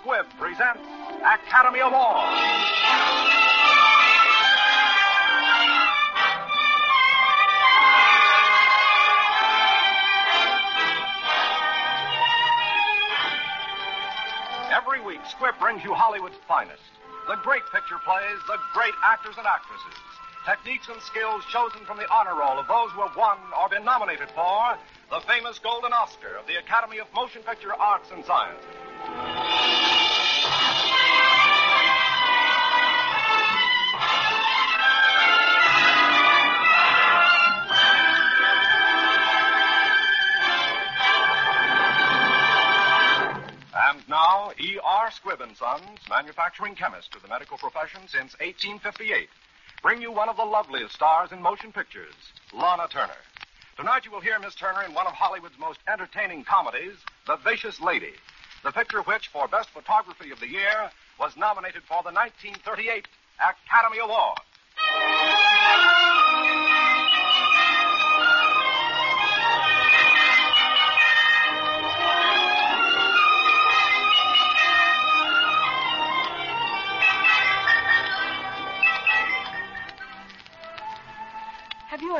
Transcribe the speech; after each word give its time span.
Squibb 0.00 0.24
presents 0.38 0.80
Academy 1.20 1.80
Award. 1.80 2.24
Every 14.72 15.00
week, 15.02 15.20
Squibb 15.24 15.58
brings 15.60 15.84
you 15.84 15.92
Hollywood's 15.92 16.36
finest. 16.48 16.80
The 17.28 17.36
great 17.42 17.62
picture 17.70 17.98
plays, 18.02 18.24
the 18.46 18.56
great 18.72 18.94
actors 19.04 19.34
and 19.36 19.46
actresses. 19.46 20.00
Techniques 20.46 20.88
and 20.88 21.00
skills 21.02 21.44
chosen 21.52 21.84
from 21.84 21.98
the 21.98 22.10
honor 22.10 22.34
roll 22.34 22.58
of 22.58 22.66
those 22.66 22.90
who 22.92 23.02
have 23.02 23.14
won 23.16 23.36
or 23.60 23.68
been 23.68 23.84
nominated 23.84 24.30
for 24.30 24.78
the 25.10 25.20
famous 25.28 25.58
Golden 25.58 25.92
Oscar 25.92 26.36
of 26.40 26.46
the 26.46 26.56
Academy 26.56 26.98
of 26.98 27.06
Motion 27.12 27.42
Picture 27.42 27.74
Arts 27.74 28.08
and 28.10 28.24
Sciences. 28.24 29.99
E.R. 44.60 45.10
Squibb 45.10 45.40
and 45.40 45.56
Sons, 45.56 45.98
manufacturing 46.10 46.74
chemist 46.74 47.10
to 47.12 47.18
the 47.18 47.28
medical 47.28 47.56
profession 47.56 48.02
since 48.02 48.36
1858, 48.40 49.30
bring 49.82 50.02
you 50.02 50.12
one 50.12 50.28
of 50.28 50.36
the 50.36 50.44
loveliest 50.44 50.94
stars 50.94 51.32
in 51.32 51.40
motion 51.40 51.72
pictures, 51.72 52.12
Lana 52.52 52.86
Turner. 52.90 53.24
Tonight 53.78 54.04
you 54.04 54.10
will 54.10 54.20
hear 54.20 54.38
Miss 54.38 54.54
Turner 54.54 54.82
in 54.82 54.92
one 54.92 55.06
of 55.06 55.14
Hollywood's 55.14 55.58
most 55.58 55.80
entertaining 55.88 56.44
comedies, 56.44 56.96
The 57.26 57.36
Vivacious 57.36 57.80
Lady, 57.80 58.12
the 58.62 58.70
picture 58.70 59.00
which, 59.00 59.28
for 59.28 59.48
Best 59.48 59.70
Photography 59.70 60.30
of 60.30 60.40
the 60.40 60.50
Year, 60.50 60.90
was 61.18 61.38
nominated 61.38 61.82
for 61.84 62.02
the 62.02 62.12
1938 62.12 63.08
Academy 63.40 63.98
Award. 64.04 65.39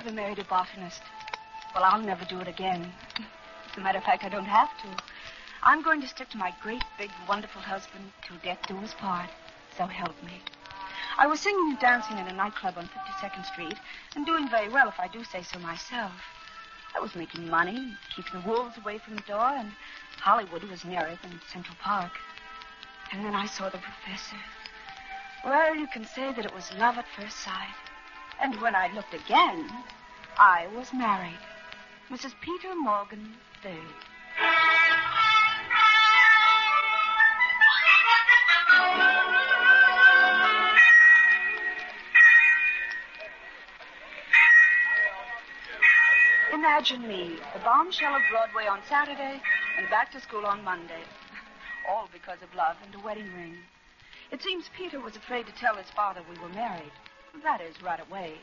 Ever 0.00 0.12
married 0.12 0.38
a 0.38 0.44
botanist? 0.44 1.02
Well, 1.74 1.84
I'll 1.84 2.00
never 2.00 2.24
do 2.24 2.40
it 2.40 2.48
again. 2.48 2.90
As 3.70 3.76
a 3.76 3.80
matter 3.80 3.98
of 3.98 4.04
fact, 4.04 4.24
I 4.24 4.30
don't 4.30 4.46
have 4.46 4.70
to. 4.80 5.02
I'm 5.62 5.82
going 5.82 6.00
to 6.00 6.08
stick 6.08 6.30
to 6.30 6.38
my 6.38 6.54
great, 6.62 6.82
big, 6.96 7.10
wonderful 7.28 7.60
husband 7.60 8.10
till 8.26 8.38
death 8.42 8.60
do 8.66 8.78
us 8.78 8.94
part. 8.94 9.28
So 9.76 9.84
help 9.84 10.14
me. 10.24 10.40
I 11.18 11.26
was 11.26 11.40
singing 11.40 11.72
and 11.72 11.78
dancing 11.78 12.16
in 12.16 12.26
a 12.28 12.32
nightclub 12.32 12.78
on 12.78 12.88
52nd 12.88 13.44
Street 13.44 13.74
and 14.16 14.24
doing 14.24 14.48
very 14.48 14.70
well, 14.70 14.88
if 14.88 14.98
I 14.98 15.06
do 15.06 15.22
say 15.22 15.42
so 15.42 15.58
myself. 15.58 16.12
I 16.96 17.00
was 17.00 17.14
making 17.14 17.50
money, 17.50 17.94
keeping 18.16 18.40
the 18.40 18.48
wolves 18.48 18.78
away 18.78 18.96
from 18.96 19.16
the 19.16 19.22
door, 19.28 19.52
and 19.52 19.70
Hollywood 20.16 20.64
was 20.64 20.82
nearer 20.82 21.18
than 21.20 21.42
Central 21.52 21.76
Park. 21.82 22.12
And 23.12 23.22
then 23.22 23.34
I 23.34 23.44
saw 23.44 23.68
the 23.68 23.76
professor. 23.76 24.40
Well, 25.44 25.74
you 25.74 25.88
can 25.88 26.06
say 26.06 26.32
that 26.32 26.46
it 26.46 26.54
was 26.54 26.72
love 26.78 26.96
at 26.96 27.04
first 27.18 27.36
sight. 27.40 27.89
And 28.40 28.58
when 28.62 28.74
I 28.74 28.90
looked 28.94 29.12
again, 29.12 29.70
I 30.38 30.66
was 30.74 30.92
married. 30.94 31.38
Mrs. 32.10 32.32
Peter 32.40 32.74
Morgan 32.74 33.34
III. 33.64 33.72
Imagine 46.54 47.06
me, 47.06 47.36
the 47.52 47.60
bombshell 47.60 48.14
of 48.14 48.22
Broadway 48.30 48.66
on 48.66 48.80
Saturday 48.88 49.40
and 49.76 49.88
back 49.90 50.10
to 50.12 50.20
school 50.20 50.46
on 50.46 50.64
Monday. 50.64 51.02
All 51.88 52.08
because 52.10 52.40
of 52.42 52.54
love 52.54 52.76
and 52.84 52.94
a 52.94 52.98
wedding 53.04 53.30
ring. 53.34 53.58
It 54.30 54.42
seems 54.42 54.70
Peter 54.76 54.98
was 54.98 55.14
afraid 55.14 55.46
to 55.46 55.52
tell 55.52 55.76
his 55.76 55.90
father 55.90 56.22
we 56.28 56.38
were 56.40 56.48
married. 56.48 56.92
That 57.42 57.60
is, 57.60 57.82
right 57.82 58.00
away. 58.00 58.34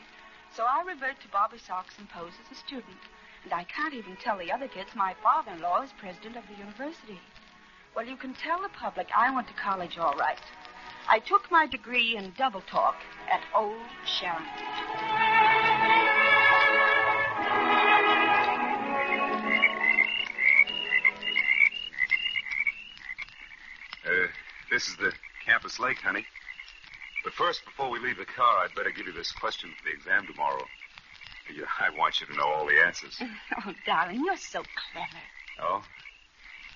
So 0.54 0.64
I 0.64 0.82
revert 0.82 1.20
to 1.20 1.28
Bobby 1.28 1.58
Socks 1.58 1.94
and 1.98 2.08
pose 2.08 2.32
as 2.44 2.56
a 2.56 2.60
student. 2.60 2.98
And 3.44 3.52
I 3.52 3.64
can't 3.64 3.94
even 3.94 4.16
tell 4.16 4.38
the 4.38 4.50
other 4.50 4.66
kids 4.66 4.90
my 4.96 5.14
father-in-law 5.22 5.82
is 5.82 5.90
president 5.98 6.36
of 6.36 6.44
the 6.48 6.58
university. 6.58 7.20
Well, 7.94 8.06
you 8.06 8.16
can 8.16 8.34
tell 8.34 8.60
the 8.60 8.68
public 8.70 9.08
I 9.16 9.34
went 9.34 9.46
to 9.48 9.54
college 9.54 9.98
all 9.98 10.14
right. 10.14 10.38
I 11.08 11.20
took 11.20 11.50
my 11.50 11.66
degree 11.66 12.16
in 12.16 12.32
double 12.36 12.62
talk 12.62 12.96
at 13.30 13.42
Old 13.54 13.76
Sharon. 14.04 14.42
Uh, 24.04 24.26
this 24.70 24.88
is 24.88 24.96
the 24.96 25.12
campus 25.44 25.78
lake, 25.78 25.98
honey. 25.98 26.24
But 27.24 27.32
first, 27.34 27.64
before 27.64 27.90
we 27.90 27.98
leave 27.98 28.16
the 28.16 28.24
car, 28.24 28.64
I'd 28.64 28.74
better 28.74 28.90
give 28.90 29.06
you 29.06 29.12
this 29.12 29.32
question 29.32 29.70
for 29.76 29.84
the 29.90 29.94
exam 29.94 30.26
tomorrow. 30.26 30.64
You- 31.54 31.66
I 31.80 31.90
want 31.98 32.20
you 32.20 32.26
to 32.26 32.34
know 32.34 32.46
all 32.46 32.66
the 32.66 32.80
answers. 32.84 33.20
Oh, 33.66 33.72
darling, 33.86 34.22
you're 34.24 34.36
so 34.36 34.62
clever. 34.92 35.22
Oh? 35.60 35.82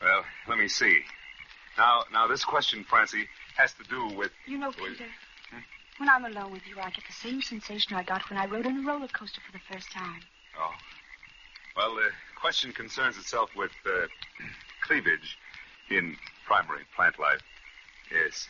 Well, 0.03 0.25
let 0.49 0.59
me 0.59 0.67
see. 0.69 1.01
Now, 1.79 2.03
now, 2.13 2.27
this 2.27 2.45
question, 2.45 2.85
Francey, 2.85 3.25
has 3.57 3.73
to 3.75 3.85
do 3.85 4.09
with. 4.17 4.33
You 4.47 4.59
know, 4.59 4.73
Well, 4.79 4.89
Peter, 4.91 5.07
when 5.99 6.09
I'm 6.09 6.25
alone 6.25 6.51
with 6.53 6.67
you, 6.67 6.77
I 6.81 6.91
get 6.91 7.05
the 7.07 7.13
same 7.13 7.41
sensation 7.41 7.95
I 7.97 8.03
got 8.03 8.29
when 8.29 8.39
I 8.39 8.47
rode 8.47 8.67
on 8.67 8.79
a 8.85 8.87
roller 8.87 9.09
coaster 9.09 9.41
for 9.47 9.53
the 9.53 9.61
first 9.73 9.91
time. 9.93 10.21
Oh. 10.59 10.73
Well, 11.77 11.95
the 11.95 12.11
question 12.41 12.73
concerns 12.73 13.17
itself 13.17 13.51
with 13.57 13.71
uh, 13.87 14.07
cleavage 14.83 15.39
in 15.89 16.17
primary 16.47 16.83
plant 16.97 17.19
life. 17.19 17.41
Yes. 18.11 18.49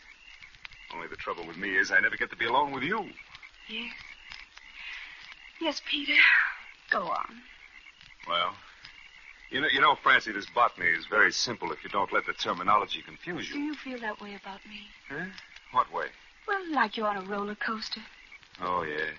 Only 0.94 1.08
the 1.08 1.16
trouble 1.16 1.46
with 1.46 1.56
me 1.56 1.76
is 1.76 1.90
I 1.90 2.00
never 2.00 2.16
get 2.16 2.30
to 2.30 2.36
be 2.36 2.46
alone 2.46 2.72
with 2.72 2.82
you. 2.82 3.04
Yes. 3.68 3.92
Yes, 5.60 5.82
Peter. 5.88 6.14
Go 6.90 7.02
on. 7.02 7.42
Well, 8.28 8.54
you 9.50 9.60
know, 9.60 9.68
you 9.72 9.80
know, 9.80 9.96
Francey, 10.02 10.32
this 10.32 10.46
botany 10.54 10.86
is 10.86 11.06
very 11.06 11.32
simple 11.32 11.72
if 11.72 11.84
you 11.84 11.90
don't 11.90 12.12
let 12.12 12.26
the 12.26 12.32
terminology 12.32 13.02
confuse 13.02 13.48
you. 13.48 13.54
Do 13.54 13.60
you. 13.60 13.74
feel 13.74 14.00
that 14.00 14.20
way 14.20 14.34
about 14.34 14.60
me? 14.66 14.86
Huh? 15.08 15.26
What 15.72 15.92
way? 15.92 16.06
Well, 16.46 16.60
like 16.72 16.96
you're 16.96 17.06
on 17.06 17.16
a 17.16 17.28
roller 17.28 17.54
coaster. 17.54 18.00
Oh, 18.60 18.82
yes. 18.82 19.14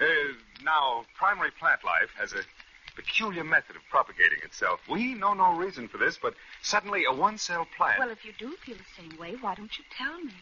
Uh, 0.00 0.04
now, 0.64 1.06
primary 1.16 1.50
plant 1.58 1.84
life 1.84 2.10
has 2.18 2.32
a 2.32 2.42
peculiar 2.96 3.44
method 3.44 3.76
of 3.76 3.82
propagating 3.90 4.38
itself. 4.42 4.80
We 4.90 5.14
know 5.14 5.34
no 5.34 5.56
reason 5.56 5.88
for 5.88 5.98
this, 5.98 6.18
but 6.20 6.34
suddenly 6.62 7.04
a 7.08 7.14
one-cell 7.14 7.66
plant 7.76 7.98
Well, 7.98 8.10
if 8.10 8.24
you 8.24 8.32
do 8.38 8.56
feel 8.64 8.76
the 8.76 9.02
same 9.02 9.18
way, 9.18 9.34
why 9.40 9.54
don't 9.54 9.76
you 9.78 9.84
tell 9.96 10.18
me? 10.22 10.32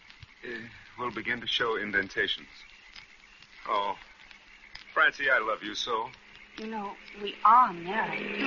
Uh, 0.45 0.59
will 0.99 1.11
begin 1.11 1.41
to 1.41 1.47
show 1.47 1.77
indentations. 1.77 2.49
Oh, 3.69 3.97
Francey, 4.93 5.31
I 5.31 5.39
love 5.39 5.63
you 5.63 5.75
so. 5.75 6.09
You 6.59 6.67
know, 6.67 6.93
we 7.23 7.35
are 7.45 7.73
married. 7.73 8.43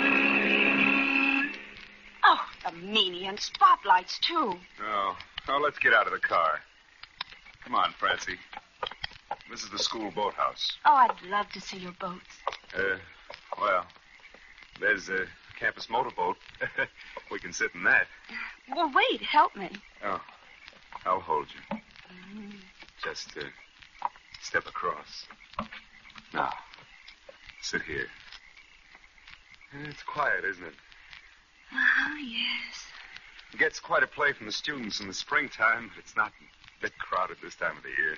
Oh, 2.24 2.40
the 2.64 2.72
meanie 2.72 3.28
and 3.28 3.40
spotlights, 3.40 4.20
too. 4.20 4.54
Oh, 4.82 5.18
oh, 5.50 5.62
let's 5.64 5.80
get 5.80 5.94
out 5.94 6.08
of 6.08 6.14
the 6.14 6.20
car. 6.20 6.60
Come 7.64 7.76
on, 7.76 7.92
Francey. 8.00 8.38
This 9.50 9.64
is 9.64 9.70
the 9.70 9.80
school 9.80 10.12
boathouse. 10.12 10.78
Oh, 10.86 10.94
I'd 10.94 11.22
love 11.30 11.50
to 11.50 11.62
see 11.62 11.78
your 11.78 11.94
boats. 11.94 12.22
Uh, 12.78 12.98
well, 13.60 13.86
there's 14.80 15.10
a 15.10 15.26
campus 15.60 15.90
motorboat. 15.90 16.38
we 17.32 17.40
can 17.40 17.52
sit 17.52 17.72
in 17.74 17.84
that. 17.84 18.08
Well, 18.74 18.92
wait, 18.94 19.22
help 19.22 19.56
me. 19.56 19.70
Oh, 20.06 20.22
I'll 21.06 21.20
hold 21.20 21.48
you. 21.72 21.77
Just 23.08 23.38
uh, 23.38 23.42
step 24.42 24.68
across. 24.68 25.26
Now, 26.34 26.52
Sit 27.62 27.82
here. 27.82 28.08
It's 29.84 30.04
quiet, 30.04 30.46
isn't 30.50 30.64
it? 30.64 30.74
Oh, 31.74 32.16
yes. 32.18 32.86
It 33.54 33.60
gets 33.60 33.80
quite 33.80 34.04
a 34.04 34.08
play 34.08 34.32
from 34.32 34.46
the 34.46 34.54
students 34.54 35.02
in 35.02 35.08
the 35.08 35.14
springtime, 35.14 35.90
but 35.94 36.02
it's 36.02 36.16
not 36.16 36.30
a 36.30 36.82
bit 36.82 36.98
crowded 36.98 37.38
this 37.44 37.56
time 37.56 37.76
of 37.76 37.84
the 37.84 37.90
year. 37.90 38.18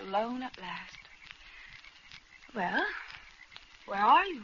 Alone 0.00 0.42
at 0.42 0.56
last. 0.60 0.96
Well, 2.54 2.84
where 3.86 4.00
are 4.00 4.26
you? 4.26 4.42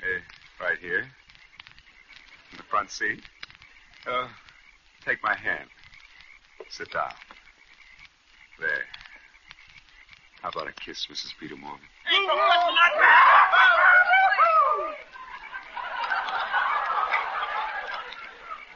Uh, 0.00 0.64
right 0.64 0.78
here. 0.78 1.10
In 2.52 2.56
the 2.56 2.62
front 2.64 2.90
seat. 2.90 3.20
Uh, 4.06 4.28
take 5.04 5.22
my 5.22 5.34
hand. 5.34 5.68
Sit 6.70 6.90
down. 6.90 7.12
There. 8.58 8.84
How 10.42 10.48
about 10.48 10.68
a 10.68 10.72
kiss, 10.72 11.06
Mrs. 11.06 11.30
Peter 11.38 11.56
Morgan? 11.56 11.86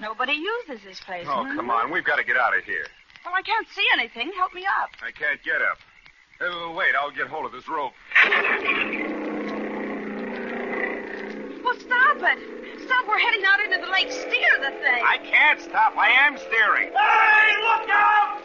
Nobody 0.00 0.34
uses 0.34 0.84
this 0.84 1.00
place. 1.00 1.26
Oh, 1.28 1.44
hmm? 1.44 1.56
come 1.56 1.70
on. 1.70 1.90
We've 1.90 2.05
got 2.05 2.17
to 2.17 2.25
get 2.25 2.37
out 2.37 2.56
of 2.56 2.64
here. 2.64 2.87
Well, 3.25 3.34
I 3.34 3.43
can't 3.43 3.67
see 3.75 3.84
anything. 3.94 4.31
Help 4.37 4.55
me 4.55 4.64
up. 4.64 4.90
I 5.02 5.11
can't 5.11 5.43
get 5.43 5.61
up. 5.62 5.79
Uh, 6.40 6.72
wait, 6.72 6.94
I'll 6.94 7.11
get 7.11 7.26
hold 7.26 7.46
of 7.46 7.52
this 7.52 7.67
rope. 7.69 7.93
Well, 11.64 11.75
stop 11.81 12.19
it. 12.20 12.38
Stop. 12.87 13.08
We're 13.08 13.19
heading 13.19 13.44
out 13.44 13.58
into 13.61 13.84
the 13.84 13.90
lake. 13.90 14.12
Steer 14.12 14.61
the 14.61 14.70
thing. 14.79 15.02
I 15.02 15.19
can't 15.19 15.61
stop. 15.61 15.96
I 15.96 16.11
am 16.11 16.37
steering. 16.38 16.93
Hey, 16.93 17.56
look 17.62 17.90
out! 17.90 18.35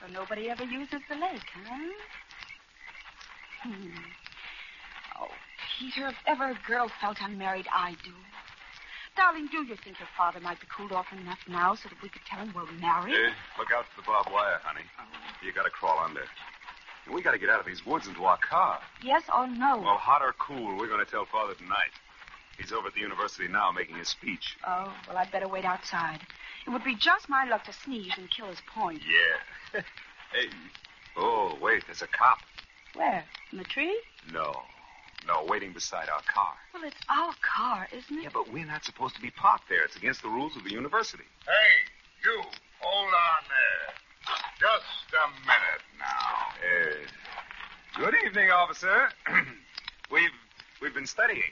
So 0.00 0.12
nobody 0.12 0.50
ever 0.50 0.62
uses 0.62 1.00
the 1.08 1.16
lake, 1.16 1.42
huh? 1.66 1.90
Hmm. 3.62 3.88
Oh, 5.20 5.28
Peter, 5.78 6.08
if 6.08 6.14
ever 6.26 6.50
a 6.50 6.58
girl 6.64 6.88
felt 7.00 7.16
unmarried, 7.20 7.66
I 7.72 7.96
do. 8.04 8.12
Darling, 9.16 9.48
do 9.50 9.64
you 9.64 9.76
think 9.76 9.98
your 9.98 10.08
father 10.16 10.40
might 10.40 10.60
be 10.60 10.66
cooled 10.68 10.92
off 10.92 11.06
enough 11.12 11.38
now 11.48 11.74
so 11.74 11.88
that 11.88 12.00
we 12.02 12.08
could 12.08 12.22
tell 12.28 12.38
him 12.38 12.52
we're 12.54 12.70
married? 12.78 13.14
Uh, 13.14 13.58
look 13.58 13.72
out 13.72 13.86
for 13.88 14.02
the 14.02 14.06
barbed 14.06 14.30
wire, 14.30 14.60
honey. 14.62 14.84
You 15.42 15.52
got 15.52 15.64
to 15.64 15.70
crawl 15.70 15.98
under. 16.04 16.22
We 17.12 17.22
got 17.22 17.32
to 17.32 17.38
get 17.38 17.48
out 17.48 17.60
of 17.60 17.66
these 17.66 17.86
woods 17.86 18.06
into 18.06 18.24
our 18.24 18.36
car. 18.38 18.78
Yes 19.02 19.22
or 19.34 19.46
no? 19.46 19.78
Well, 19.78 19.96
hot 19.96 20.22
or 20.22 20.34
cool, 20.38 20.76
we're 20.76 20.88
going 20.88 21.04
to 21.04 21.10
tell 21.10 21.24
Father 21.24 21.54
tonight. 21.54 21.94
He's 22.58 22.72
over 22.72 22.88
at 22.88 22.94
the 22.94 23.00
university 23.00 23.48
now 23.48 23.70
making 23.70 23.96
his 23.96 24.08
speech. 24.08 24.56
Oh, 24.66 24.92
well, 25.08 25.16
I'd 25.16 25.30
better 25.30 25.48
wait 25.48 25.64
outside. 25.64 26.20
It 26.66 26.70
would 26.70 26.84
be 26.84 26.94
just 26.94 27.28
my 27.28 27.44
luck 27.48 27.64
to 27.64 27.72
sneeze 27.72 28.12
and 28.16 28.30
kill 28.30 28.46
his 28.46 28.60
point. 28.74 29.00
Yeah. 29.02 29.80
hey. 30.32 30.48
Oh, 31.16 31.56
wait, 31.60 31.84
there's 31.86 32.02
a 32.02 32.06
cop. 32.06 32.38
Where? 32.94 33.24
In 33.52 33.58
the 33.58 33.64
tree? 33.64 33.98
No. 34.32 34.52
No, 35.26 35.44
waiting 35.48 35.72
beside 35.72 36.08
our 36.08 36.22
car. 36.22 36.54
Well, 36.72 36.84
it's 36.84 36.96
our 37.10 37.32
car, 37.42 37.88
isn't 37.92 38.18
it? 38.18 38.22
Yeah, 38.22 38.28
but 38.32 38.52
we're 38.52 38.66
not 38.66 38.84
supposed 38.84 39.16
to 39.16 39.20
be 39.20 39.30
parked 39.30 39.68
there. 39.68 39.82
It's 39.84 39.96
against 39.96 40.22
the 40.22 40.28
rules 40.28 40.54
of 40.56 40.62
the 40.62 40.70
university. 40.70 41.24
Hey, 41.44 41.74
you, 42.24 42.42
hold 42.80 43.12
on 43.12 43.42
there. 43.50 43.94
Just 44.60 45.10
a 45.12 45.28
minute 45.42 45.82
now. 45.98 46.46
Yes. 46.62 47.10
Good 47.96 48.14
evening, 48.24 48.50
officer. 48.50 49.08
we've 50.10 50.30
we've 50.80 50.94
been 50.94 51.06
studying. 51.06 51.42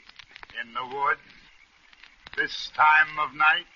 In 0.63 0.73
the 0.73 0.97
woods, 0.97 1.21
this 2.37 2.71
time 2.77 3.19
of 3.19 3.35
night, 3.35 3.67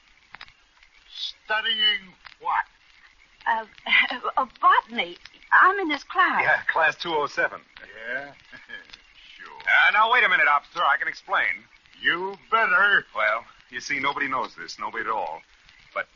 studying 1.10 2.14
what? 2.40 2.64
Uh, 3.46 3.64
uh, 4.36 4.46
botany. 4.60 5.16
I'm 5.52 5.78
in 5.80 5.88
this 5.88 6.04
class. 6.04 6.42
Yeah, 6.44 6.60
class 6.72 6.94
207. 6.96 7.60
Yeah? 7.80 8.32
sure. 9.68 9.76
Uh, 9.88 9.90
now, 9.92 10.12
wait 10.12 10.24
a 10.24 10.28
minute, 10.28 10.48
officer. 10.48 10.80
I 10.80 10.96
can 10.98 11.08
explain. 11.08 11.64
You 12.00 12.36
better. 12.50 13.04
Well, 13.14 13.44
you 13.70 13.80
see, 13.80 13.98
nobody 14.00 14.28
knows 14.28 14.54
this, 14.56 14.78
nobody 14.78 15.04
at 15.04 15.10
all. 15.10 15.40
But 15.94 16.06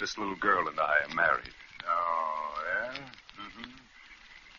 this 0.00 0.18
little 0.18 0.36
girl 0.36 0.68
and 0.68 0.78
I 0.78 0.96
are 1.08 1.14
married. 1.14 1.54
Oh, 1.86 2.54
yeah? 2.66 2.98
Mm-hmm. 3.40 3.70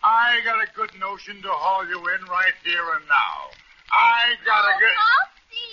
I 0.03 0.39
got 0.45 0.63
a 0.63 0.67
good 0.75 0.97
notion 0.99 1.41
to 1.41 1.49
haul 1.49 1.87
you 1.87 1.97
in 1.97 2.25
right 2.25 2.53
here 2.63 2.87
and 2.95 3.05
now. 3.07 3.51
I 3.91 4.35
got 4.45 4.63
a 4.65 4.73
oh, 4.75 4.79
good. 4.79 4.95
Popsy! 4.95 5.69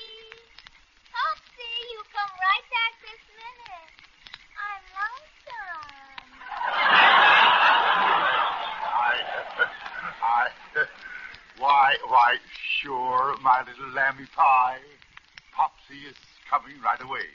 Popsy, 1.12 1.73
you 1.93 2.03
come 2.12 2.32
right 2.37 2.67
back 2.75 2.93
this 3.06 3.23
minute. 3.32 3.93
I'm 4.56 4.82
lonesome. 4.99 5.97
I, 8.97 9.23
I, 10.23 10.49
why, 11.59 11.97
why, 12.09 12.37
sure, 12.81 13.35
my 13.46 13.62
little 13.62 13.94
lammy 13.94 14.26
pie. 14.34 14.82
Popsy 15.54 16.02
is 16.10 16.16
coming 16.50 16.75
right 16.82 17.00
away. 17.00 17.31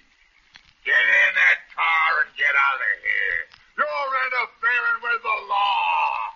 Get 0.83 0.91
in 0.91 1.31
that 1.39 1.59
car 1.73 2.27
and 2.27 2.35
get 2.35 2.51
out 2.51 2.81
of 2.83 2.99
here. 2.99 3.47
You're 3.79 4.11
interfering 4.27 4.99
with 5.07 5.23
the 5.23 5.37
law. 5.47 6.31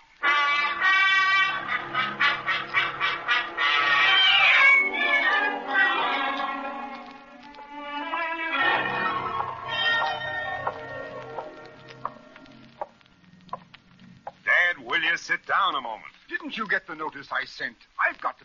Dad, 14.45 14.87
will 14.87 15.01
you 15.01 15.17
sit 15.17 15.45
down 15.45 15.75
a 15.75 15.81
moment? 15.81 16.13
Didn't 16.29 16.55
you 16.57 16.65
get 16.65 16.87
the 16.87 16.95
notice 16.95 17.27
I 17.29 17.43
sent? 17.43 17.75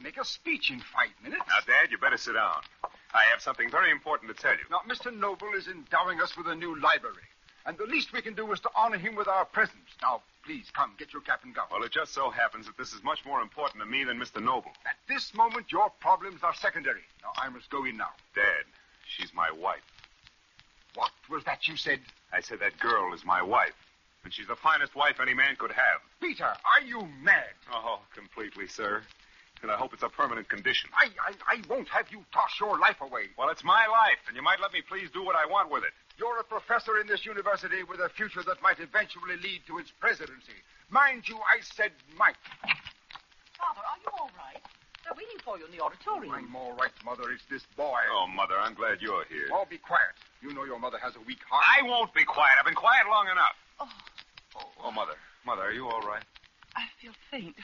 To 0.00 0.04
make 0.04 0.16
a 0.16 0.24
speech 0.24 0.70
in 0.70 0.80
five 0.80 1.12
minutes. 1.22 1.44
Now, 1.46 1.60
Dad, 1.66 1.90
you 1.90 1.98
better 1.98 2.16
sit 2.16 2.32
down. 2.32 2.62
I 3.12 3.20
have 3.30 3.42
something 3.42 3.70
very 3.70 3.90
important 3.90 4.34
to 4.34 4.42
tell 4.42 4.52
you. 4.52 4.64
Now, 4.70 4.80
Mr. 4.88 5.14
Noble 5.14 5.52
is 5.54 5.68
endowing 5.68 6.22
us 6.22 6.38
with 6.38 6.46
a 6.46 6.54
new 6.54 6.80
library, 6.80 7.28
and 7.66 7.76
the 7.76 7.84
least 7.84 8.14
we 8.14 8.22
can 8.22 8.34
do 8.34 8.50
is 8.52 8.60
to 8.60 8.70
honor 8.74 8.96
him 8.96 9.14
with 9.14 9.28
our 9.28 9.44
presence. 9.44 9.92
Now, 10.00 10.22
please 10.46 10.70
come, 10.72 10.94
get 10.98 11.12
your 11.12 11.20
cap 11.20 11.40
and 11.44 11.54
gown. 11.54 11.66
Well, 11.70 11.82
it 11.82 11.92
just 11.92 12.14
so 12.14 12.30
happens 12.30 12.64
that 12.64 12.78
this 12.78 12.94
is 12.94 13.02
much 13.04 13.26
more 13.26 13.42
important 13.42 13.82
to 13.82 13.86
me 13.86 14.04
than 14.04 14.18
Mr. 14.18 14.42
Noble. 14.42 14.70
At 14.86 14.96
this 15.06 15.34
moment, 15.34 15.70
your 15.70 15.90
problems 16.00 16.40
are 16.42 16.54
secondary. 16.54 17.04
Now, 17.22 17.32
I 17.36 17.50
must 17.50 17.68
go 17.68 17.84
in 17.84 17.98
now. 17.98 18.14
Dad, 18.34 18.64
she's 19.06 19.34
my 19.34 19.50
wife. 19.50 19.84
What 20.94 21.10
was 21.28 21.44
that 21.44 21.68
you 21.68 21.76
said? 21.76 22.00
I 22.32 22.40
said 22.40 22.60
that 22.60 22.78
girl 22.78 23.12
is 23.12 23.26
my 23.26 23.42
wife. 23.42 23.76
And 24.24 24.32
she's 24.32 24.46
the 24.46 24.56
finest 24.56 24.94
wife 24.94 25.20
any 25.20 25.34
man 25.34 25.56
could 25.58 25.72
have. 25.72 26.00
Peter, 26.20 26.44
are 26.44 26.86
you 26.86 27.06
mad? 27.22 27.52
Oh, 27.72 28.00
completely, 28.14 28.66
sir. 28.66 29.02
And 29.62 29.70
I 29.70 29.76
hope 29.76 29.92
it's 29.92 30.02
a 30.02 30.08
permanent 30.08 30.48
condition. 30.48 30.88
I, 30.96 31.08
I, 31.20 31.32
I 31.56 31.62
won't 31.68 31.88
have 31.88 32.06
you 32.10 32.24
toss 32.32 32.48
your 32.60 32.78
life 32.78 33.00
away. 33.00 33.28
Well, 33.36 33.50
it's 33.50 33.62
my 33.64 33.84
life, 33.86 34.18
and 34.26 34.34
you 34.36 34.42
might 34.42 34.60
let 34.60 34.72
me 34.72 34.80
please 34.80 35.10
do 35.12 35.22
what 35.24 35.36
I 35.36 35.44
want 35.44 35.70
with 35.70 35.84
it. 35.84 35.92
You're 36.18 36.38
a 36.40 36.44
professor 36.44 36.98
in 36.98 37.06
this 37.06 37.24
university 37.26 37.82
with 37.84 38.00
a 38.00 38.08
future 38.08 38.42
that 38.44 38.62
might 38.62 38.80
eventually 38.80 39.36
lead 39.42 39.60
to 39.68 39.78
its 39.78 39.92
presidency. 40.00 40.56
Mind 40.88 41.28
you, 41.28 41.36
I 41.36 41.60
said 41.60 41.92
might. 42.16 42.36
Father, 43.56 43.84
are 43.84 44.00
you 44.00 44.08
all 44.18 44.30
right? 44.36 44.60
They're 45.04 45.16
waiting 45.16 45.40
for 45.44 45.58
you 45.58 45.64
in 45.66 45.72
the 45.72 45.82
auditorium. 45.84 46.32
I'm 46.34 46.56
all 46.56 46.72
right, 46.76 46.92
Mother. 47.04 47.30
It's 47.32 47.44
this 47.50 47.64
boy. 47.76 48.00
Oh, 48.12 48.26
Mother, 48.28 48.56
I'm 48.58 48.74
glad 48.74 49.00
you're 49.00 49.24
here. 49.28 49.48
Oh, 49.52 49.64
be 49.68 49.76
quiet. 49.78 50.16
You 50.40 50.52
know 50.54 50.64
your 50.64 50.78
mother 50.78 50.98
has 51.02 51.16
a 51.16 51.20
weak 51.28 51.40
heart. 51.48 51.64
I 51.64 51.82
won't 51.86 52.12
be 52.14 52.24
quiet. 52.24 52.56
I've 52.58 52.66
been 52.66 52.74
quiet 52.74 53.04
long 53.10 53.28
enough. 53.28 53.56
Oh, 53.80 53.88
Oh, 54.56 54.66
oh, 54.84 54.90
Mother. 54.90 55.14
Mother, 55.46 55.62
are 55.62 55.72
you 55.72 55.86
all 55.88 56.00
right? 56.02 56.24
I 56.76 56.84
feel 57.00 57.12
faint. 57.30 57.56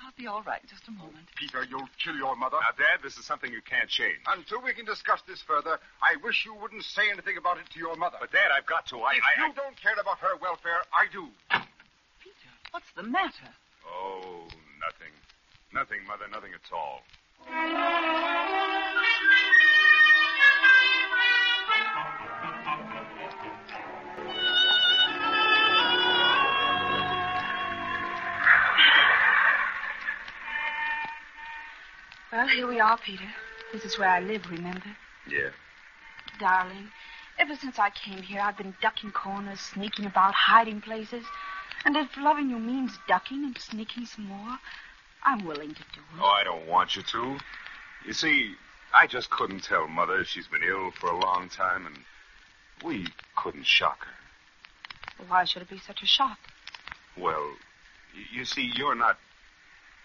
I'll 0.00 0.16
be 0.16 0.26
all 0.26 0.42
right 0.42 0.60
in 0.62 0.68
just 0.68 0.88
a 0.88 0.92
moment. 0.92 1.28
Peter, 1.36 1.62
you'll 1.68 1.88
kill 2.02 2.16
your 2.16 2.34
mother. 2.36 2.56
Now, 2.56 2.72
Dad, 2.76 3.02
this 3.02 3.16
is 3.16 3.24
something 3.24 3.52
you 3.52 3.60
can't 3.62 3.88
change. 3.88 4.16
Until 4.26 4.62
we 4.62 4.72
can 4.72 4.84
discuss 4.84 5.20
this 5.28 5.42
further, 5.42 5.78
I 6.00 6.16
wish 6.24 6.44
you 6.44 6.54
wouldn't 6.54 6.84
say 6.84 7.10
anything 7.12 7.36
about 7.36 7.58
it 7.58 7.68
to 7.74 7.78
your 7.78 7.96
mother. 7.96 8.16
But, 8.20 8.32
Dad, 8.32 8.48
I've 8.56 8.66
got 8.66 8.86
to. 8.88 8.96
I, 9.04 9.20
if 9.20 9.24
I, 9.24 9.46
you 9.46 9.52
don't 9.52 9.76
care 9.76 9.94
about 10.00 10.18
her 10.18 10.36
welfare, 10.40 10.80
I 10.92 11.04
do. 11.12 11.28
Peter, 12.24 12.52
what's 12.70 12.90
the 12.96 13.02
matter? 13.04 13.52
Oh, 13.84 14.48
nothing. 14.80 15.12
Nothing, 15.72 16.00
Mother, 16.08 16.26
nothing 16.32 16.50
at 16.54 16.72
all. 16.72 17.02
Well, 32.32 32.46
here 32.46 32.68
we 32.68 32.78
are, 32.78 32.96
Peter. 32.96 33.24
This 33.72 33.84
is 33.84 33.98
where 33.98 34.08
I 34.08 34.20
live, 34.20 34.48
remember? 34.48 34.96
Yeah. 35.28 35.50
Darling, 36.38 36.88
ever 37.40 37.56
since 37.56 37.76
I 37.76 37.90
came 37.90 38.22
here, 38.22 38.40
I've 38.40 38.56
been 38.56 38.74
ducking 38.80 39.10
corners, 39.10 39.58
sneaking 39.58 40.06
about, 40.06 40.34
hiding 40.34 40.80
places. 40.80 41.24
And 41.84 41.96
if 41.96 42.16
loving 42.16 42.48
you 42.48 42.60
means 42.60 42.92
ducking 43.08 43.44
and 43.44 43.58
sneaking 43.58 44.06
some 44.06 44.26
more, 44.26 44.58
I'm 45.24 45.44
willing 45.44 45.70
to 45.70 45.82
do 45.92 46.00
it. 46.00 46.20
Oh, 46.20 46.24
I 46.24 46.44
don't 46.44 46.68
want 46.68 46.94
you 46.94 47.02
to. 47.02 47.38
You 48.06 48.12
see, 48.12 48.54
I 48.94 49.08
just 49.08 49.28
couldn't 49.30 49.64
tell 49.64 49.88
Mother 49.88 50.22
she's 50.24 50.46
been 50.46 50.62
ill 50.62 50.92
for 50.92 51.10
a 51.10 51.18
long 51.18 51.48
time, 51.48 51.84
and 51.86 51.98
we 52.84 53.08
couldn't 53.34 53.66
shock 53.66 54.04
her. 54.04 55.18
Well, 55.18 55.28
why 55.30 55.44
should 55.44 55.62
it 55.62 55.68
be 55.68 55.80
such 55.80 56.00
a 56.02 56.06
shock? 56.06 56.38
Well, 57.18 57.54
you 58.32 58.44
see, 58.44 58.70
you're 58.76 58.94
not. 58.94 59.18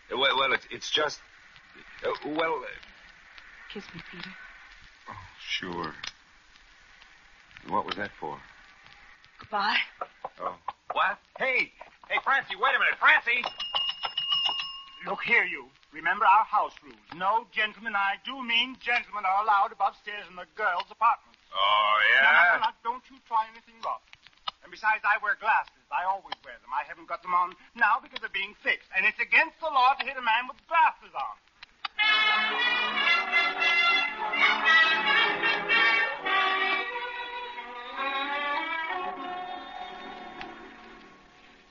Well, 0.09 0.35
well 0.39 0.53
it's, 0.53 0.65
it's 0.71 0.89
just. 0.89 1.19
Uh, 2.05 2.11
well, 2.37 2.61
uh, 2.63 2.67
Kiss 3.73 3.83
me, 3.93 4.01
Peter. 4.11 4.29
oh, 5.09 5.13
sure. 5.41 5.93
What 7.67 7.85
was 7.85 7.95
that 7.95 8.11
for? 8.19 8.37
Goodbye. 9.39 9.77
Oh. 10.39 10.55
What? 10.93 11.17
Hey, 11.39 11.71
hey, 12.07 12.19
Francey, 12.23 12.55
wait 12.55 12.71
a 12.75 12.79
minute. 12.79 12.95
Francey! 12.99 13.43
Look 15.05 15.21
here, 15.25 15.43
you. 15.43 15.67
Remember 15.93 16.25
our 16.25 16.45
house 16.45 16.73
rules. 16.83 16.99
No 17.15 17.45
gentlemen, 17.51 17.95
I 17.95 18.15
do 18.25 18.41
mean 18.43 18.75
gentlemen, 18.81 19.23
are 19.25 19.43
allowed 19.43 19.71
above 19.71 19.95
stairs 20.01 20.25
in 20.29 20.35
the 20.35 20.47
girls' 20.55 20.87
apartments. 20.91 21.39
Oh, 21.53 21.95
Now, 22.19 22.31
yeah? 22.31 22.59
now, 22.59 22.69
now, 22.69 22.73
don't 22.83 23.03
you 23.11 23.17
try 23.27 23.47
anything 23.51 23.75
rough. 23.83 24.03
And 24.63 24.71
besides, 24.73 25.05
I 25.05 25.21
wear 25.23 25.37
glasses. 25.39 25.77
I 25.93 26.03
always 26.09 26.35
wear 26.43 26.57
them. 26.59 26.73
I 26.73 26.83
haven't 26.89 27.07
got 27.07 27.21
them 27.21 27.37
on 27.37 27.53
now 27.77 28.01
because 28.01 28.17
they're 28.19 28.33
being 28.33 28.57
fixed. 28.65 28.89
And 28.97 29.05
it's 29.05 29.19
against 29.21 29.55
the 29.61 29.69
law 29.69 29.93
to 29.95 30.03
hit 30.03 30.17
a 30.17 30.25
man 30.25 30.49
with 30.49 30.57
glasses 30.67 31.13
on. 31.13 31.35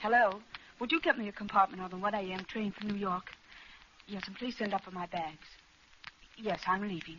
Hello. 0.00 0.40
Would 0.80 0.92
you 0.92 1.00
get 1.00 1.16
me 1.16 1.28
a 1.28 1.32
compartment 1.32 1.80
on 1.80 1.88
the 1.88 1.96
1 1.96 2.14
a.m. 2.14 2.44
train 2.44 2.72
from 2.72 2.88
New 2.88 2.98
York? 2.98 3.30
Yes, 4.06 4.22
and 4.26 4.36
please 4.36 4.54
send 4.58 4.74
up 4.74 4.84
for 4.84 4.90
my 4.90 5.06
bags. 5.06 5.46
Yes, 6.36 6.60
I'm 6.66 6.82
leaving. 6.82 7.16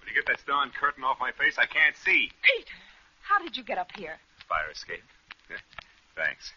When 0.00 0.08
you 0.08 0.14
get 0.14 0.26
that 0.26 0.40
darn 0.46 0.70
curtain 0.70 1.04
off 1.04 1.18
my 1.20 1.32
face, 1.32 1.56
I 1.58 1.66
can't 1.66 1.94
see. 2.02 2.30
Peter, 2.42 2.72
how 3.20 3.42
did 3.42 3.56
you 3.56 3.62
get 3.62 3.76
up 3.76 3.90
here? 3.94 4.16
Fire 4.48 4.70
escape. 4.72 5.02
Thanks. 6.16 6.52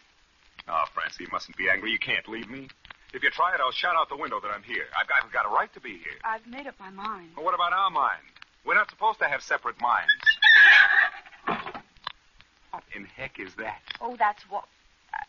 Oh, 0.68 0.84
Francey, 0.94 1.24
you 1.24 1.28
mustn't 1.30 1.56
be 1.58 1.68
angry. 1.68 1.90
You 1.90 1.98
can't 1.98 2.26
leave 2.28 2.48
me. 2.48 2.68
If 3.14 3.22
you 3.22 3.30
try 3.30 3.54
it, 3.54 3.60
I'll 3.60 3.72
shout 3.72 3.96
out 3.96 4.08
the 4.08 4.16
window 4.16 4.40
that 4.40 4.48
I'm 4.48 4.62
here. 4.62 4.84
I've 4.98 5.08
got, 5.08 5.24
I've 5.24 5.32
got 5.32 5.46
a 5.46 5.48
right 5.48 5.72
to 5.74 5.80
be 5.80 5.90
here. 5.90 6.18
I've 6.24 6.46
made 6.46 6.66
up 6.66 6.74
my 6.78 6.90
mind. 6.90 7.30
Well, 7.36 7.44
what 7.44 7.54
about 7.54 7.72
our 7.72 7.90
mind? 7.90 8.22
We're 8.64 8.74
not 8.74 8.90
supposed 8.90 9.18
to 9.20 9.26
have 9.26 9.42
separate 9.42 9.80
minds. 9.80 10.12
What 12.70 12.82
in 12.94 13.04
heck 13.04 13.38
is 13.38 13.54
that? 13.54 13.80
Oh, 14.00 14.16
that's 14.18 14.42
what. 14.50 14.64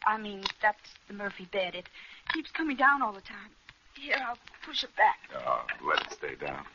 I- 0.06 0.18
mean, 0.18 0.44
that's 0.62 0.80
the 1.08 1.14
Murphy 1.14 1.48
bed. 1.52 1.76
It 1.76 1.88
keeps 2.34 2.52
coming 2.52 2.76
down 2.76 3.02
all 3.02 3.14
the 3.14 3.22
time. 3.22 3.52
Here, 3.94 4.18
I'll 4.28 4.38
push 4.66 4.84
it 4.84 4.90
back. 4.98 5.18
Oh, 5.36 5.66
let 5.88 6.02
it 6.06 6.12
stay 6.12 6.36
down. 6.36 6.66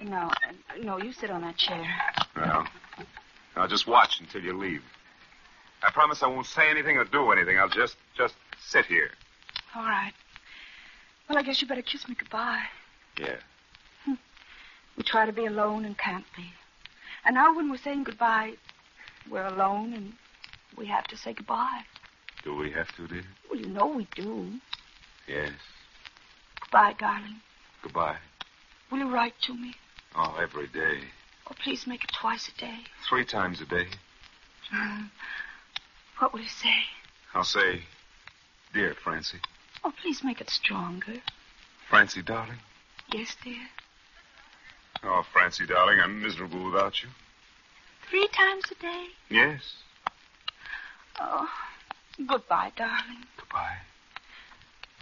No, 0.00 0.30
no, 0.80 0.98
you 0.98 1.12
sit 1.12 1.30
on 1.30 1.40
that 1.42 1.56
chair. 1.56 1.84
Well, 2.36 2.66
I'll 3.56 3.66
just 3.68 3.86
watch 3.88 4.20
until 4.20 4.42
you 4.42 4.56
leave. 4.56 4.82
I 5.82 5.90
promise 5.90 6.22
I 6.22 6.28
won't 6.28 6.46
say 6.46 6.68
anything 6.70 6.96
or 6.96 7.04
do 7.04 7.32
anything. 7.32 7.58
I'll 7.58 7.68
just, 7.68 7.96
just 8.16 8.34
sit 8.60 8.86
here. 8.86 9.10
All 9.74 9.82
right. 9.82 10.12
Well, 11.28 11.38
I 11.38 11.42
guess 11.42 11.60
you 11.60 11.68
better 11.68 11.82
kiss 11.82 12.08
me 12.08 12.14
goodbye. 12.18 12.62
Yeah. 13.18 13.36
We 14.96 15.04
try 15.04 15.26
to 15.26 15.32
be 15.32 15.46
alone 15.46 15.84
and 15.84 15.96
can't 15.96 16.24
be. 16.36 16.50
And 17.24 17.34
now 17.34 17.54
when 17.54 17.70
we're 17.70 17.76
saying 17.76 18.04
goodbye, 18.04 18.54
we're 19.30 19.46
alone 19.46 19.92
and 19.92 20.12
we 20.76 20.86
have 20.86 21.04
to 21.08 21.16
say 21.16 21.34
goodbye. 21.34 21.82
Do 22.42 22.56
we 22.56 22.70
have 22.70 22.88
to, 22.96 23.06
dear? 23.06 23.24
Well, 23.50 23.60
you 23.60 23.68
know 23.68 23.86
we 23.86 24.08
do. 24.14 24.52
Yes. 25.26 25.52
Goodbye, 26.60 26.94
darling. 26.98 27.36
Goodbye. 27.82 28.16
Will 28.90 28.98
you 28.98 29.10
write 29.12 29.34
to 29.42 29.54
me? 29.54 29.74
Oh, 30.16 30.36
every 30.40 30.66
day. 30.68 31.00
Oh, 31.48 31.54
please 31.62 31.86
make 31.86 32.02
it 32.04 32.10
twice 32.18 32.48
a 32.48 32.60
day. 32.60 32.78
Three 33.08 33.24
times 33.24 33.60
a 33.60 33.66
day. 33.66 33.86
What 36.18 36.32
will 36.32 36.40
you 36.40 36.48
say? 36.48 36.74
I'll 37.32 37.44
say, 37.44 37.82
dear 38.74 38.94
Francey. 38.94 39.38
Oh, 39.84 39.92
please 40.02 40.22
make 40.24 40.40
it 40.40 40.50
stronger. 40.50 41.22
Francey, 41.88 42.22
darling. 42.22 42.58
Yes, 43.12 43.36
dear. 43.42 43.68
Oh, 45.02 45.22
Francey, 45.32 45.66
darling, 45.66 46.00
I'm 46.02 46.20
miserable 46.22 46.64
without 46.64 47.02
you. 47.02 47.08
Three 48.10 48.28
times 48.28 48.64
a 48.70 48.74
day. 48.80 49.06
Yes. 49.30 49.60
Oh, 51.20 51.48
goodbye, 52.26 52.72
darling. 52.76 53.24
Goodbye. 53.36 53.78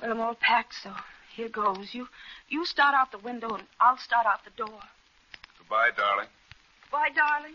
Well, 0.00 0.12
I'm 0.12 0.20
all 0.20 0.34
packed, 0.34 0.74
so 0.82 0.92
here 1.34 1.48
goes. 1.48 1.94
You, 1.94 2.08
you 2.48 2.64
start 2.64 2.94
out 2.94 3.12
the 3.12 3.18
window, 3.18 3.54
and 3.54 3.64
I'll 3.80 3.98
start 3.98 4.26
out 4.26 4.44
the 4.44 4.50
door. 4.56 4.80
Goodbye, 5.58 5.90
darling. 5.96 6.28
Bye, 6.92 7.10
darling. 7.14 7.54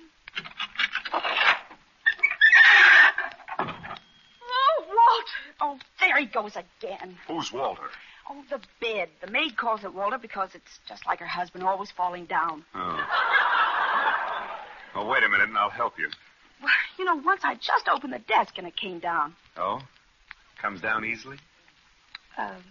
Oh, 4.53 4.85
Walter. 5.21 5.29
Oh, 5.61 5.79
there 5.99 6.17
he 6.17 6.25
goes 6.25 6.55
again. 6.55 7.17
Who's 7.27 7.51
Walter? 7.51 7.89
Oh, 8.29 8.43
the 8.49 8.59
bed. 8.79 9.09
The 9.23 9.31
maid 9.31 9.57
calls 9.57 9.83
it 9.83 9.93
Walter 9.93 10.17
because 10.17 10.49
it's 10.53 10.79
just 10.87 11.05
like 11.05 11.19
her 11.19 11.25
husband, 11.25 11.63
always 11.63 11.91
falling 11.91 12.25
down. 12.25 12.63
Oh. 12.75 13.05
Oh, 14.95 15.07
wait 15.07 15.23
a 15.23 15.29
minute, 15.29 15.49
and 15.49 15.57
I'll 15.57 15.69
help 15.69 15.97
you. 15.97 16.09
Well, 16.61 16.71
you 16.99 17.05
know, 17.05 17.15
once 17.15 17.41
I 17.43 17.55
just 17.55 17.87
opened 17.87 18.13
the 18.13 18.19
desk 18.19 18.57
and 18.57 18.67
it 18.67 18.75
came 18.75 18.99
down. 18.99 19.35
Oh? 19.57 19.81
Comes 20.61 20.81
down 20.81 21.05
easily? 21.05 21.37
Um, 22.37 22.63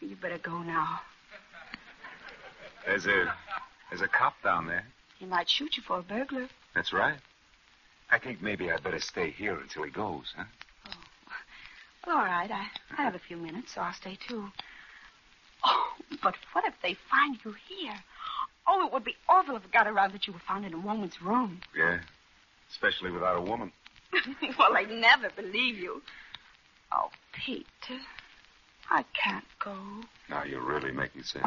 you 0.00 0.16
better 0.16 0.38
go 0.38 0.62
now. 0.62 1.00
There's 2.86 3.06
a 3.06 3.32
there's 3.90 4.02
a 4.02 4.08
cop 4.08 4.34
down 4.42 4.66
there. 4.66 4.84
He 5.18 5.26
might 5.26 5.48
shoot 5.48 5.76
you 5.76 5.82
for 5.82 5.98
a 5.98 6.02
burglar. 6.02 6.48
That's 6.74 6.92
right. 6.92 7.18
I 8.10 8.18
think 8.18 8.42
maybe 8.42 8.70
I'd 8.70 8.82
better 8.82 9.00
stay 9.00 9.30
here 9.30 9.56
until 9.58 9.84
he 9.84 9.90
goes, 9.90 10.34
huh? 10.36 10.44
Well, 12.06 12.16
all 12.16 12.24
right. 12.24 12.50
I, 12.50 12.66
I 12.98 13.02
have 13.02 13.14
a 13.14 13.20
few 13.20 13.36
minutes, 13.36 13.74
so 13.74 13.80
I'll 13.80 13.92
stay 13.94 14.18
too. 14.28 14.50
Oh, 15.64 15.92
but 16.22 16.34
what 16.52 16.64
if 16.66 16.74
they 16.82 16.96
find 17.10 17.38
you 17.44 17.54
here? 17.68 17.94
Oh, 18.66 18.86
it 18.86 18.92
would 18.92 19.04
be 19.04 19.16
awful 19.28 19.56
if 19.56 19.64
it 19.64 19.72
got 19.72 19.86
around 19.86 20.12
that 20.12 20.26
you 20.26 20.32
were 20.32 20.38
found 20.40 20.64
in 20.64 20.74
a 20.74 20.78
woman's 20.78 21.20
room. 21.22 21.60
Yeah. 21.76 22.00
Especially 22.70 23.10
without 23.10 23.36
a 23.36 23.42
woman. 23.42 23.72
well, 24.58 24.76
I'd 24.76 24.90
never 24.90 25.30
believe 25.30 25.78
you. 25.78 26.02
Oh, 26.92 27.10
Peter, 27.32 28.00
I 28.90 29.04
can't 29.14 29.44
go. 29.58 29.76
Now 30.28 30.44
you're 30.44 30.64
really 30.64 30.92
making 30.92 31.22
sense. 31.22 31.46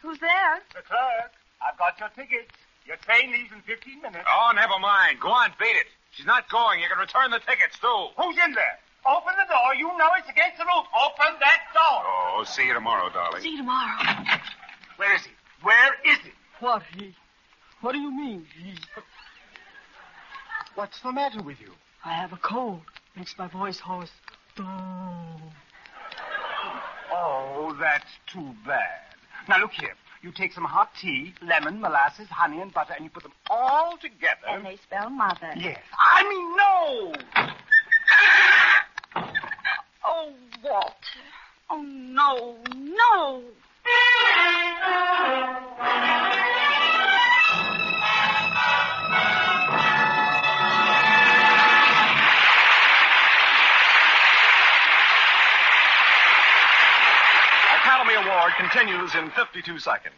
Who's 0.00 0.18
there? 0.18 0.60
The 0.74 0.82
clerk, 0.82 1.32
I've 1.62 1.78
got 1.78 1.98
your 2.00 2.08
tickets. 2.10 2.52
Your 2.86 2.96
train 2.96 3.30
leaves 3.30 3.52
in 3.54 3.62
15 3.62 4.02
minutes. 4.02 4.24
Oh, 4.28 4.50
never 4.54 4.78
mind. 4.80 5.20
Go 5.20 5.28
on, 5.28 5.50
beat 5.58 5.76
it. 5.76 5.86
She's 6.10 6.26
not 6.26 6.48
going. 6.50 6.80
You 6.80 6.88
can 6.88 6.98
return 6.98 7.30
the 7.30 7.38
tickets, 7.38 7.78
too. 7.78 8.08
Who's 8.18 8.36
in 8.44 8.54
there? 8.54 8.78
Open 9.04 9.34
the 9.36 9.46
door. 9.52 9.74
You 9.76 9.88
know 9.98 10.10
it's 10.18 10.28
against 10.28 10.58
the 10.58 10.64
rules. 10.64 10.86
Open 10.94 11.38
that 11.40 11.60
door. 11.74 12.04
Oh, 12.06 12.44
see 12.46 12.66
you 12.66 12.74
tomorrow, 12.74 13.10
darling. 13.10 13.42
See 13.42 13.50
you 13.50 13.56
tomorrow. 13.58 13.98
Where 14.96 15.14
is 15.14 15.22
he? 15.22 15.32
Where 15.62 15.94
is 16.04 16.18
he? 16.18 16.32
What, 16.60 16.82
he? 16.96 17.14
What 17.80 17.92
do 17.92 17.98
you 17.98 18.10
mean, 18.10 18.46
he? 18.62 18.74
What's 20.74 21.00
the 21.00 21.12
matter 21.12 21.42
with 21.42 21.60
you? 21.60 21.72
I 22.04 22.14
have 22.14 22.32
a 22.32 22.36
cold. 22.36 22.82
Makes 23.16 23.36
my 23.38 23.48
voice 23.48 23.78
hoarse. 23.78 24.12
Oh, 27.12 27.76
that's 27.78 28.18
too 28.26 28.54
bad. 28.66 29.00
Now, 29.48 29.58
look 29.58 29.72
here. 29.72 29.94
You 30.22 30.30
take 30.30 30.52
some 30.52 30.64
hot 30.64 30.94
tea, 31.00 31.34
lemon, 31.42 31.80
molasses, 31.80 32.28
honey, 32.28 32.60
and 32.60 32.72
butter, 32.72 32.94
and 32.94 33.04
you 33.04 33.10
put 33.10 33.24
them 33.24 33.32
all 33.50 33.96
together. 33.96 34.46
And 34.48 34.64
they 34.64 34.76
spell 34.76 35.10
mother. 35.10 35.52
Yes. 35.56 35.80
I 35.98 36.22
mean, 36.28 36.56
no! 36.56 37.12
Oh, 40.04 40.32
Walter. 40.64 40.94
Oh, 41.70 41.82
no, 41.82 42.56
no. 42.74 43.42
Academy 57.82 58.14
Award 58.14 58.52
continues 58.58 59.14
in 59.14 59.30
52 59.30 59.78
seconds. 59.78 60.14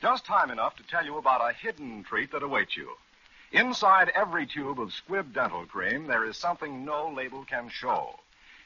Just 0.00 0.26
time 0.26 0.50
enough 0.50 0.76
to 0.76 0.82
tell 0.82 1.04
you 1.04 1.16
about 1.16 1.48
a 1.48 1.54
hidden 1.54 2.04
treat 2.04 2.32
that 2.32 2.42
awaits 2.42 2.76
you. 2.76 2.90
Inside 3.52 4.10
every 4.14 4.46
tube 4.46 4.80
of 4.80 4.90
Squibb 4.90 5.32
Dental 5.32 5.64
Cream, 5.66 6.06
there 6.06 6.24
is 6.24 6.36
something 6.36 6.84
no 6.84 7.08
label 7.08 7.44
can 7.44 7.68
show. 7.70 8.18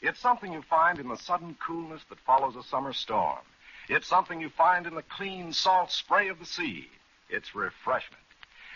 It's 0.03 0.21
something 0.21 0.53
you 0.53 0.63
find 0.63 0.99
in 0.99 1.09
the 1.09 1.17
sudden 1.17 1.57
coolness 1.65 2.03
that 2.09 2.21
follows 2.21 2.57
a 2.57 2.63
summer 2.63 2.93
storm. 2.93 3.41
It's 3.89 4.07
something 4.07 4.41
you 4.41 4.51
find 4.51 4.87
in 4.87 4.95
the 4.95 5.03
clean, 5.03 5.53
salt 5.53 5.91
spray 5.91 6.29
of 6.29 6.39
the 6.39 6.47
sea. 6.47 6.89
It's 7.31 7.55
refreshment. 7.55 8.23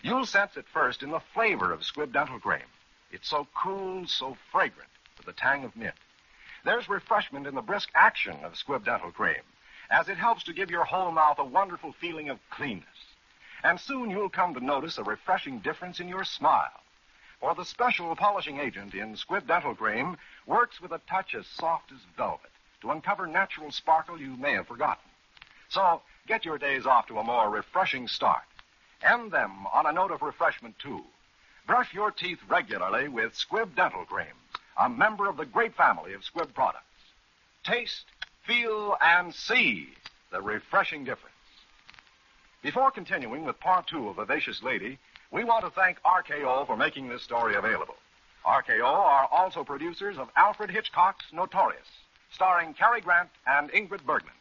You'll 0.02 0.26
sense 0.26 0.56
it 0.56 0.66
first 0.72 1.02
in 1.02 1.10
the 1.10 1.20
flavor 1.34 1.72
of 1.72 1.80
Squibb 1.80 2.12
Dental 2.12 2.40
Cream. 2.40 2.66
It's 3.12 3.28
so 3.28 3.46
cool, 3.54 4.06
so 4.06 4.36
fragrant, 4.50 4.90
with 5.16 5.26
the 5.26 5.32
tang 5.32 5.64
of 5.64 5.76
mint. 5.76 5.94
There's 6.64 6.88
refreshment 6.88 7.46
in 7.46 7.54
the 7.54 7.62
brisk 7.62 7.90
action 7.94 8.36
of 8.44 8.54
Squibb 8.54 8.84
Dental 8.84 9.10
Cream, 9.10 9.42
as 9.90 10.08
it 10.08 10.16
helps 10.16 10.44
to 10.44 10.52
give 10.52 10.70
your 10.70 10.84
whole 10.84 11.10
mouth 11.10 11.38
a 11.38 11.44
wonderful 11.44 11.92
feeling 12.00 12.28
of 12.28 12.38
cleanness. 12.50 12.86
And 13.62 13.78
soon 13.78 14.10
you'll 14.10 14.30
come 14.30 14.54
to 14.54 14.64
notice 14.64 14.96
a 14.96 15.02
refreshing 15.02 15.58
difference 15.58 16.00
in 16.00 16.08
your 16.08 16.24
smile. 16.24 16.80
For 17.40 17.54
the 17.54 17.64
special 17.64 18.14
polishing 18.16 18.58
agent 18.58 18.94
in 18.94 19.16
Squibb 19.16 19.46
Dental 19.46 19.74
Cream 19.74 20.16
works 20.50 20.80
with 20.80 20.90
a 20.90 21.00
touch 21.08 21.34
as 21.36 21.46
soft 21.46 21.92
as 21.92 22.00
velvet 22.16 22.50
to 22.82 22.90
uncover 22.90 23.26
natural 23.26 23.70
sparkle 23.70 24.20
you 24.20 24.36
may 24.36 24.52
have 24.52 24.66
forgotten. 24.66 25.08
So 25.68 26.02
get 26.26 26.44
your 26.44 26.58
days 26.58 26.86
off 26.86 27.06
to 27.06 27.18
a 27.18 27.24
more 27.24 27.48
refreshing 27.48 28.08
start. 28.08 28.42
End 29.00 29.30
them 29.30 29.66
on 29.72 29.86
a 29.86 29.92
note 29.92 30.10
of 30.10 30.22
refreshment, 30.22 30.74
too. 30.80 31.04
Brush 31.66 31.94
your 31.94 32.10
teeth 32.10 32.40
regularly 32.48 33.08
with 33.08 33.32
Squibb 33.32 33.76
Dental 33.76 34.04
Cream, 34.04 34.26
a 34.76 34.88
member 34.90 35.28
of 35.28 35.36
the 35.36 35.46
great 35.46 35.76
family 35.76 36.14
of 36.14 36.22
Squibb 36.22 36.52
products. 36.52 36.84
Taste, 37.64 38.06
feel, 38.44 38.96
and 39.00 39.32
see 39.32 39.88
the 40.32 40.42
refreshing 40.42 41.04
difference. 41.04 41.30
Before 42.60 42.90
continuing 42.90 43.44
with 43.44 43.60
part 43.60 43.86
two 43.86 44.08
of 44.08 44.16
Vivacious 44.16 44.62
Lady, 44.64 44.98
we 45.30 45.44
want 45.44 45.64
to 45.64 45.70
thank 45.70 45.98
RKO 46.02 46.66
for 46.66 46.76
making 46.76 47.08
this 47.08 47.22
story 47.22 47.54
available. 47.54 47.94
RKO 48.46 48.84
are 48.84 49.28
also 49.30 49.64
producers 49.64 50.16
of 50.18 50.28
Alfred 50.36 50.70
Hitchcock's 50.70 51.24
Notorious, 51.32 51.86
starring 52.32 52.74
Cary 52.74 53.00
Grant 53.00 53.28
and 53.46 53.70
Ingrid 53.72 54.04
Bergman. 54.04 54.32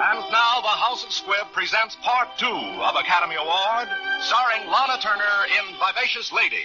And 0.00 0.20
now 0.32 0.60
the 0.60 0.68
House 0.68 1.04
of 1.04 1.10
Squibb 1.10 1.52
presents 1.52 1.96
part 2.02 2.28
two 2.38 2.46
of 2.46 2.96
Academy 2.96 3.36
Award, 3.36 3.88
starring 4.20 4.66
Lana 4.66 5.00
Turner 5.00 5.46
in 5.58 5.74
Vivacious 5.78 6.32
Lady. 6.32 6.64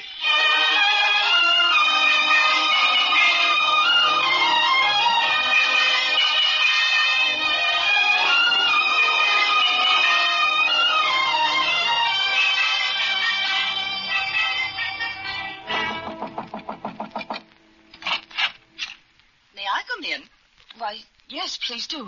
Do. 21.93 22.07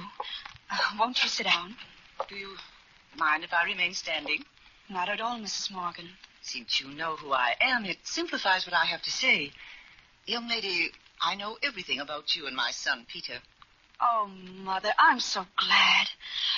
Uh, 0.71 0.77
won't 0.99 1.21
you 1.21 1.29
sit 1.29 1.45
down? 1.45 1.75
Do 2.27 2.35
you 2.35 2.55
mind 3.17 3.43
if 3.43 3.53
I 3.53 3.65
remain 3.65 3.93
standing? 3.93 4.43
Not 4.89 5.09
at 5.09 5.21
all, 5.21 5.37
Mrs. 5.39 5.71
Morgan. 5.71 6.09
Since 6.41 6.79
you 6.79 6.87
know 6.89 7.15
who 7.15 7.33
I 7.33 7.53
am, 7.61 7.85
it 7.85 7.97
simplifies 8.03 8.65
what 8.65 8.75
I 8.75 8.85
have 8.85 9.01
to 9.03 9.11
say. 9.11 9.51
Young 10.25 10.47
lady, 10.47 10.91
I 11.21 11.35
know 11.35 11.57
everything 11.63 11.99
about 11.99 12.35
you 12.35 12.47
and 12.47 12.55
my 12.55 12.71
son, 12.71 13.05
Peter. 13.07 13.39
Oh, 14.01 14.29
Mother, 14.63 14.91
I'm 14.97 15.19
so 15.19 15.45
glad. 15.57 16.07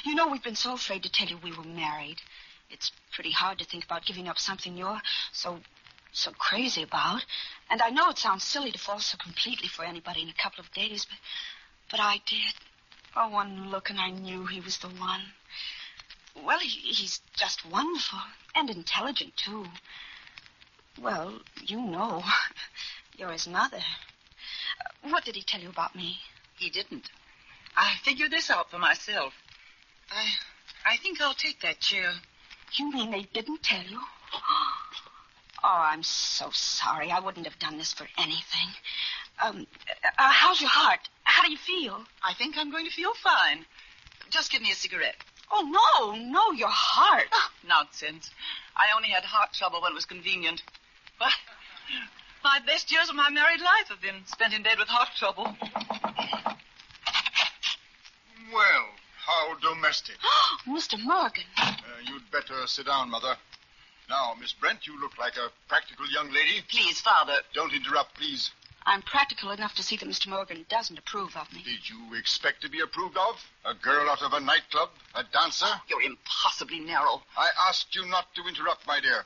You 0.05 0.15
know, 0.15 0.27
we've 0.27 0.43
been 0.43 0.55
so 0.55 0.73
afraid 0.73 1.03
to 1.03 1.11
tell 1.11 1.27
you 1.27 1.37
we 1.37 1.55
were 1.55 1.63
married. 1.63 2.17
It's 2.69 2.91
pretty 3.13 3.31
hard 3.31 3.59
to 3.59 3.65
think 3.65 3.85
about 3.85 4.05
giving 4.05 4.27
up 4.27 4.39
something 4.39 4.75
you're 4.77 5.01
so, 5.31 5.59
so 6.11 6.31
crazy 6.31 6.83
about. 6.83 7.25
And 7.69 7.81
I 7.81 7.89
know 7.89 8.09
it 8.09 8.17
sounds 8.17 8.43
silly 8.43 8.71
to 8.71 8.79
fall 8.79 8.99
so 8.99 9.17
completely 9.17 9.67
for 9.67 9.85
anybody 9.85 10.21
in 10.21 10.29
a 10.29 10.41
couple 10.41 10.61
of 10.61 10.71
days, 10.73 11.05
but, 11.05 11.17
but 11.91 11.99
I 11.99 12.21
did. 12.25 12.53
Oh, 13.19 13.29
one 13.29 13.71
look 13.71 13.89
and 13.89 13.99
I 13.99 14.11
knew 14.11 14.45
he 14.45 14.61
was 14.61 14.77
the 14.77 14.89
one. 14.89 15.21
Well, 16.45 16.59
he, 16.59 16.67
he's 16.69 17.19
just 17.35 17.65
wonderful 17.65 18.19
and 18.55 18.69
intelligent, 18.69 19.35
too. 19.35 19.65
Well, 21.01 21.39
you 21.65 21.81
know. 21.81 22.23
You're 23.17 23.31
his 23.31 23.47
mother. 23.47 23.77
Uh, 23.77 25.09
What 25.09 25.25
did 25.25 25.35
he 25.35 25.41
tell 25.41 25.59
you 25.61 25.69
about 25.69 25.95
me? 25.95 26.19
He 26.57 26.69
didn't. 26.69 27.09
I 27.75 27.95
figured 28.03 28.29
this 28.29 28.51
out 28.51 28.69
for 28.69 28.77
myself. 28.77 29.33
I 30.11 30.25
I 30.85 30.97
think 30.97 31.19
I'll 31.19 31.33
take 31.33 31.61
that 31.61 31.79
chair. 31.79 32.11
You 32.73 32.91
mean 32.91 33.09
they 33.09 33.23
didn't 33.33 33.63
tell 33.63 33.83
you? 33.83 33.99
Oh, 35.63 35.83
I'm 35.91 36.03
so 36.03 36.51
sorry. 36.53 37.09
I 37.11 37.19
wouldn't 37.19 37.47
have 37.47 37.57
done 37.57 37.79
this 37.79 37.91
for 37.91 38.07
anything. 38.15 38.69
Um, 39.43 39.65
uh, 40.03 40.29
how's 40.31 40.61
your 40.61 40.69
heart? 40.69 41.09
How 41.37 41.43
do 41.43 41.51
you 41.51 41.57
feel? 41.59 42.03
I 42.23 42.33
think 42.33 42.57
I'm 42.57 42.71
going 42.71 42.85
to 42.85 42.91
feel 42.91 43.13
fine. 43.13 43.63
Just 44.31 44.51
give 44.51 44.59
me 44.63 44.71
a 44.71 44.73
cigarette. 44.73 45.17
Oh, 45.51 45.61
no, 45.61 46.15
no, 46.15 46.51
your 46.51 46.71
heart. 46.71 47.27
Oh, 47.31 47.49
nonsense. 47.67 48.31
I 48.75 48.87
only 48.95 49.09
had 49.09 49.23
heart 49.23 49.53
trouble 49.53 49.79
when 49.83 49.91
it 49.91 49.93
was 49.93 50.05
convenient. 50.05 50.63
But 51.19 51.33
my 52.43 52.57
best 52.65 52.91
years 52.91 53.09
of 53.09 53.15
my 53.15 53.29
married 53.29 53.61
life 53.61 53.87
have 53.89 54.01
been 54.01 54.25
spent 54.25 54.55
in 54.55 54.63
bed 54.63 54.79
with 54.79 54.87
heart 54.87 55.09
trouble. 55.15 55.55
Well, 58.51 58.87
how 59.23 59.53
domestic. 59.61 60.15
Mr. 60.67 60.99
Morgan. 60.99 61.43
Uh, 61.55 61.75
you'd 62.03 62.31
better 62.31 62.65
sit 62.65 62.87
down, 62.87 63.11
Mother. 63.11 63.35
Now, 64.09 64.33
Miss 64.41 64.53
Brent, 64.53 64.87
you 64.87 64.99
look 64.99 65.19
like 65.19 65.37
a 65.37 65.51
practical 65.67 66.09
young 66.09 66.33
lady. 66.33 66.63
Please, 66.67 66.99
Father. 66.99 67.37
Don't 67.53 67.73
interrupt, 67.73 68.15
please. 68.15 68.49
I'm 68.87 69.01
practical 69.01 69.51
enough 69.51 69.75
to 69.75 69.83
see 69.83 69.97
that 69.97 70.07
Mr. 70.07 70.27
Morgan 70.27 70.65
doesn't 70.69 70.97
approve 70.97 71.35
of 71.35 71.51
me. 71.51 71.61
Did 71.61 71.89
you 71.89 72.15
expect 72.17 72.61
to 72.61 72.69
be 72.69 72.79
approved 72.79 73.17
of? 73.17 73.35
A 73.65 73.73
girl 73.73 74.09
out 74.09 74.21
of 74.21 74.31
a 74.31 74.39
nightclub? 74.39 74.89
A 75.13 75.25
dancer? 75.25 75.67
You're 75.89 76.03
impossibly 76.03 76.79
narrow. 76.79 77.21
I 77.37 77.49
asked 77.67 77.93
you 77.93 78.05
not 78.05 78.33
to 78.35 78.47
interrupt, 78.47 78.87
my 78.87 79.01
dear. 79.01 79.25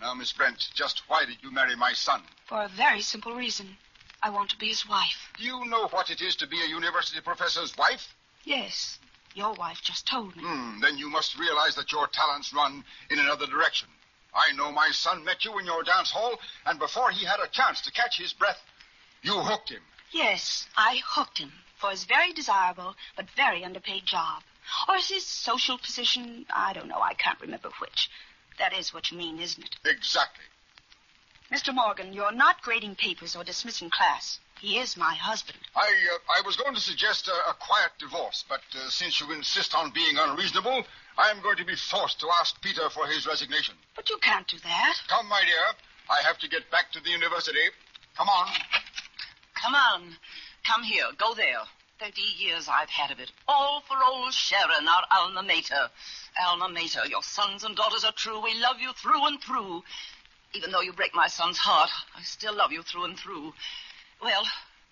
Now, 0.00 0.14
Miss 0.14 0.32
Brent, 0.32 0.68
just 0.74 1.02
why 1.06 1.24
did 1.24 1.36
you 1.42 1.52
marry 1.52 1.76
my 1.76 1.92
son? 1.92 2.22
For 2.48 2.60
a 2.64 2.68
very 2.68 3.02
simple 3.02 3.36
reason. 3.36 3.76
I 4.20 4.30
want 4.30 4.50
to 4.50 4.58
be 4.58 4.66
his 4.66 4.88
wife. 4.88 5.30
Do 5.38 5.44
you 5.44 5.64
know 5.66 5.86
what 5.88 6.10
it 6.10 6.20
is 6.20 6.34
to 6.36 6.48
be 6.48 6.60
a 6.60 6.66
university 6.68 7.20
professor's 7.20 7.76
wife? 7.78 8.16
Yes, 8.42 8.98
your 9.36 9.54
wife 9.54 9.80
just 9.80 10.08
told 10.08 10.34
me. 10.34 10.42
Hmm, 10.44 10.80
then 10.80 10.98
you 10.98 11.08
must 11.08 11.38
realize 11.38 11.76
that 11.76 11.92
your 11.92 12.08
talents 12.08 12.52
run 12.52 12.82
in 13.10 13.20
another 13.20 13.46
direction. 13.46 13.86
I 14.36 14.52
know 14.52 14.70
my 14.70 14.90
son 14.90 15.24
met 15.24 15.44
you 15.44 15.58
in 15.58 15.66
your 15.66 15.82
dance 15.82 16.10
hall, 16.10 16.38
and 16.66 16.78
before 16.78 17.10
he 17.10 17.24
had 17.24 17.40
a 17.40 17.48
chance 17.48 17.80
to 17.82 17.90
catch 17.90 18.18
his 18.18 18.34
breath, 18.34 18.62
you 19.22 19.32
hooked 19.32 19.70
him. 19.70 19.82
Yes, 20.12 20.68
I 20.76 21.00
hooked 21.04 21.38
him 21.38 21.52
for 21.76 21.90
his 21.90 22.04
very 22.04 22.32
desirable 22.32 22.94
but 23.16 23.30
very 23.30 23.64
underpaid 23.64 24.04
job. 24.04 24.42
Or 24.88 24.96
is 24.96 25.08
his 25.08 25.26
social 25.26 25.78
position? 25.78 26.46
I 26.50 26.72
don't 26.72 26.88
know. 26.88 27.00
I 27.00 27.14
can't 27.14 27.40
remember 27.40 27.70
which. 27.80 28.10
That 28.58 28.72
is 28.72 28.92
what 28.92 29.10
you 29.10 29.18
mean, 29.18 29.38
isn't 29.38 29.64
it? 29.64 29.76
Exactly. 29.84 30.44
Mr. 31.50 31.72
Morgan, 31.74 32.12
you're 32.12 32.32
not 32.32 32.62
grading 32.62 32.96
papers 32.96 33.36
or 33.36 33.44
dismissing 33.44 33.90
class. 33.90 34.40
He 34.60 34.78
is 34.78 34.96
my 34.96 35.14
husband. 35.14 35.58
I 35.74 35.80
uh, 35.80 36.18
I 36.38 36.42
was 36.46 36.56
going 36.56 36.74
to 36.74 36.80
suggest 36.80 37.28
a, 37.28 37.50
a 37.50 37.54
quiet 37.54 37.92
divorce, 37.98 38.44
but 38.48 38.62
uh, 38.74 38.88
since 38.88 39.20
you 39.20 39.30
insist 39.32 39.74
on 39.74 39.90
being 39.90 40.16
unreasonable, 40.18 40.84
I 41.18 41.30
am 41.30 41.42
going 41.42 41.56
to 41.58 41.64
be 41.64 41.76
forced 41.76 42.20
to 42.20 42.28
ask 42.40 42.60
Peter 42.62 42.88
for 42.90 43.06
his 43.06 43.26
resignation. 43.26 43.74
But 43.94 44.08
you 44.08 44.16
can't 44.18 44.46
do 44.48 44.58
that. 44.58 44.96
Come, 45.08 45.28
my 45.28 45.42
dear. 45.44 45.76
I 46.08 46.26
have 46.26 46.38
to 46.38 46.48
get 46.48 46.70
back 46.70 46.92
to 46.92 47.00
the 47.00 47.10
university. 47.10 47.68
Come 48.16 48.28
on. 48.28 48.48
Come 49.54 49.74
on. 49.74 50.16
Come 50.64 50.82
here. 50.82 51.06
Go 51.18 51.34
there. 51.34 51.60
Thirty 51.98 52.22
years 52.36 52.68
I've 52.68 52.90
had 52.90 53.10
of 53.10 53.20
it. 53.20 53.32
All 53.48 53.80
for 53.80 53.96
old 54.02 54.32
Sharon, 54.32 54.86
our 54.88 55.04
alma 55.10 55.42
mater. 55.42 55.90
Alma 56.38 56.68
mater, 56.68 57.06
your 57.06 57.22
sons 57.22 57.64
and 57.64 57.74
daughters 57.74 58.04
are 58.04 58.12
true. 58.12 58.42
We 58.42 58.54
love 58.60 58.76
you 58.80 58.92
through 58.92 59.26
and 59.26 59.40
through. 59.40 59.82
Even 60.52 60.70
though 60.70 60.82
you 60.82 60.92
break 60.92 61.14
my 61.14 61.26
son's 61.26 61.58
heart, 61.58 61.90
I 62.14 62.22
still 62.22 62.54
love 62.54 62.70
you 62.72 62.82
through 62.82 63.04
and 63.04 63.18
through. 63.18 63.54
Well, 64.22 64.44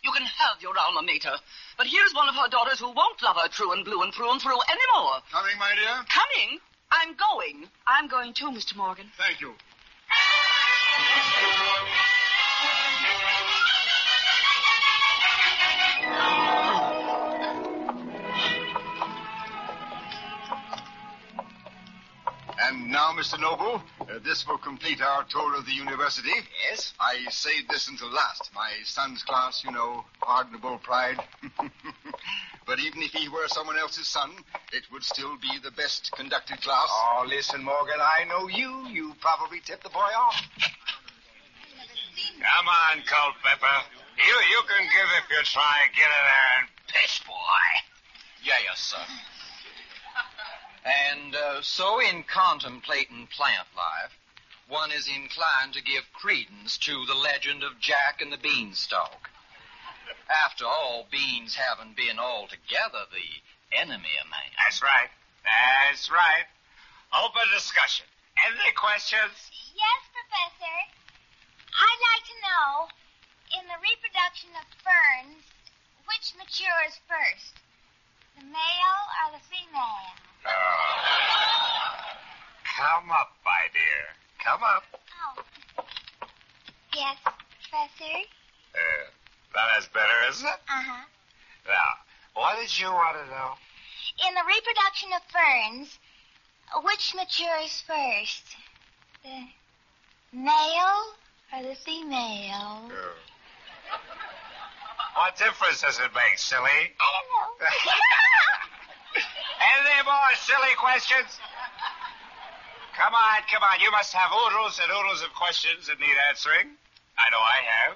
you 0.02 0.12
can 0.12 0.22
have 0.22 0.60
your 0.60 0.74
alma 0.78 1.02
mater. 1.02 1.36
But 1.76 1.86
here's 1.86 2.14
one 2.14 2.28
of 2.28 2.34
her 2.34 2.48
daughters 2.48 2.78
who 2.78 2.92
won't 2.92 3.22
love 3.22 3.36
her 3.36 3.48
true 3.48 3.72
and 3.72 3.84
blue 3.84 4.02
and 4.02 4.12
through 4.12 4.32
and 4.32 4.40
through 4.40 4.60
anymore. 4.68 5.22
Coming, 5.32 5.58
my 5.58 5.74
dear? 5.74 6.04
Coming? 6.08 6.60
I'm 6.90 7.14
going. 7.16 7.68
I'm 7.86 8.08
going 8.08 8.34
too, 8.34 8.50
Mr. 8.50 8.76
Morgan. 8.76 9.10
Thank 9.16 9.40
you. 9.40 9.54
And 22.74 22.90
now, 22.90 23.12
Mr. 23.12 23.40
Noble, 23.40 23.80
uh, 24.00 24.18
this 24.24 24.46
will 24.48 24.58
complete 24.58 25.00
our 25.00 25.22
tour 25.30 25.56
of 25.56 25.64
the 25.64 25.72
university. 25.72 26.34
Yes? 26.68 26.92
I 26.98 27.30
saved 27.30 27.70
this 27.70 27.86
until 27.88 28.10
last. 28.10 28.50
My 28.52 28.70
son's 28.84 29.22
class, 29.22 29.62
you 29.64 29.70
know, 29.70 30.04
pardonable 30.20 30.78
pride. 30.78 31.22
but 32.66 32.80
even 32.80 33.02
if 33.02 33.12
he 33.12 33.28
were 33.28 33.46
someone 33.46 33.78
else's 33.78 34.08
son, 34.08 34.32
it 34.72 34.82
would 34.92 35.04
still 35.04 35.36
be 35.38 35.56
the 35.62 35.70
best 35.70 36.10
conducted 36.16 36.60
class. 36.62 36.88
Oh, 36.90 37.24
listen, 37.28 37.62
Morgan, 37.62 38.00
I 38.00 38.24
know 38.24 38.48
you. 38.48 38.88
You 38.88 39.14
probably 39.20 39.60
tipped 39.64 39.84
the 39.84 39.90
boy 39.90 40.10
off. 40.18 40.42
Come 42.42 42.66
on, 42.66 43.02
Culpepper. 43.06 43.78
You 44.18 44.34
you 44.50 44.62
can 44.66 44.82
give 44.82 45.08
if 45.22 45.30
you 45.30 45.42
try. 45.44 45.86
Get 45.94 46.10
in 46.10 46.24
there 46.26 46.50
and 46.58 46.68
piss, 46.88 47.20
boy. 47.24 47.64
Yeah, 48.42 48.58
yes, 48.66 48.80
sir. 48.80 49.33
And 50.84 51.34
uh, 51.34 51.62
so, 51.62 51.98
in 51.98 52.24
contemplating 52.24 53.26
plant 53.28 53.68
life, 53.74 54.12
one 54.68 54.92
is 54.92 55.08
inclined 55.08 55.72
to 55.74 55.82
give 55.82 56.12
credence 56.12 56.76
to 56.78 57.06
the 57.06 57.14
legend 57.14 57.62
of 57.62 57.80
Jack 57.80 58.20
and 58.20 58.32
the 58.32 58.36
Beanstalk. 58.36 59.30
After 60.28 60.66
all, 60.66 61.06
beans 61.10 61.56
haven't 61.56 61.96
been 61.96 62.18
altogether 62.18 63.08
the 63.08 63.76
enemy 63.76 64.12
of 64.20 64.28
man. 64.30 64.50
That's 64.58 64.82
right. 64.82 65.08
That's 65.44 66.10
right. 66.10 66.44
Open 67.12 67.48
discussion. 67.52 68.06
Any 68.44 68.72
questions? 68.76 69.52
Yes, 69.72 70.00
Professor. 70.12 70.78
I'd 71.74 72.02
like 72.12 72.24
to 72.28 72.36
know, 72.44 72.68
in 73.60 73.64
the 73.68 73.80
reproduction 73.80 74.50
of 74.56 74.66
ferns, 74.84 75.44
which 76.08 76.36
matures 76.36 77.00
first? 77.08 77.56
The 78.36 78.44
male 78.44 79.00
or 79.24 79.38
the 79.38 79.44
female? 79.48 80.12
Come 82.76 83.10
up, 83.10 83.32
my 83.44 83.68
dear. 83.72 84.04
Come 84.44 84.62
up. 84.62 84.84
Oh. 84.98 85.44
Yes, 86.94 87.16
Professor? 87.24 88.18
Uh, 88.74 89.04
that 89.54 89.78
is 89.78 89.86
better, 89.88 90.28
isn't 90.30 90.46
it? 90.46 90.60
Uh-huh. 90.68 91.04
Now, 91.66 91.90
what 92.34 92.56
did 92.60 92.78
you 92.78 92.86
want 92.88 93.16
to 93.16 93.30
know? 93.30 93.52
In 94.28 94.34
the 94.34 94.42
reproduction 94.46 95.10
of 95.12 95.22
ferns, 95.32 95.98
which 96.82 97.14
matures 97.14 97.82
first? 97.86 98.56
The 99.22 99.48
male 100.32 101.14
or 101.52 101.62
the 101.62 101.76
female? 101.84 102.90
What 105.14 105.36
difference 105.38 105.80
does 105.80 105.98
it 106.00 106.12
make, 106.14 106.38
silly? 106.38 106.64
I 106.64 107.06
don't 107.14 107.28
know. 107.32 107.66
Silly 110.34 110.74
questions? 110.78 111.38
Come 112.94 113.14
on, 113.14 113.42
come 113.50 113.62
on. 113.62 113.80
You 113.80 113.90
must 113.90 114.12
have 114.14 114.30
oodles 114.30 114.78
and 114.82 114.90
oodles 114.90 115.22
of 115.22 115.34
questions 115.34 115.86
that 115.86 115.98
need 115.98 116.14
answering. 116.28 116.74
I 117.18 117.26
know 117.30 117.42
I 117.42 117.58
have. 117.62 117.94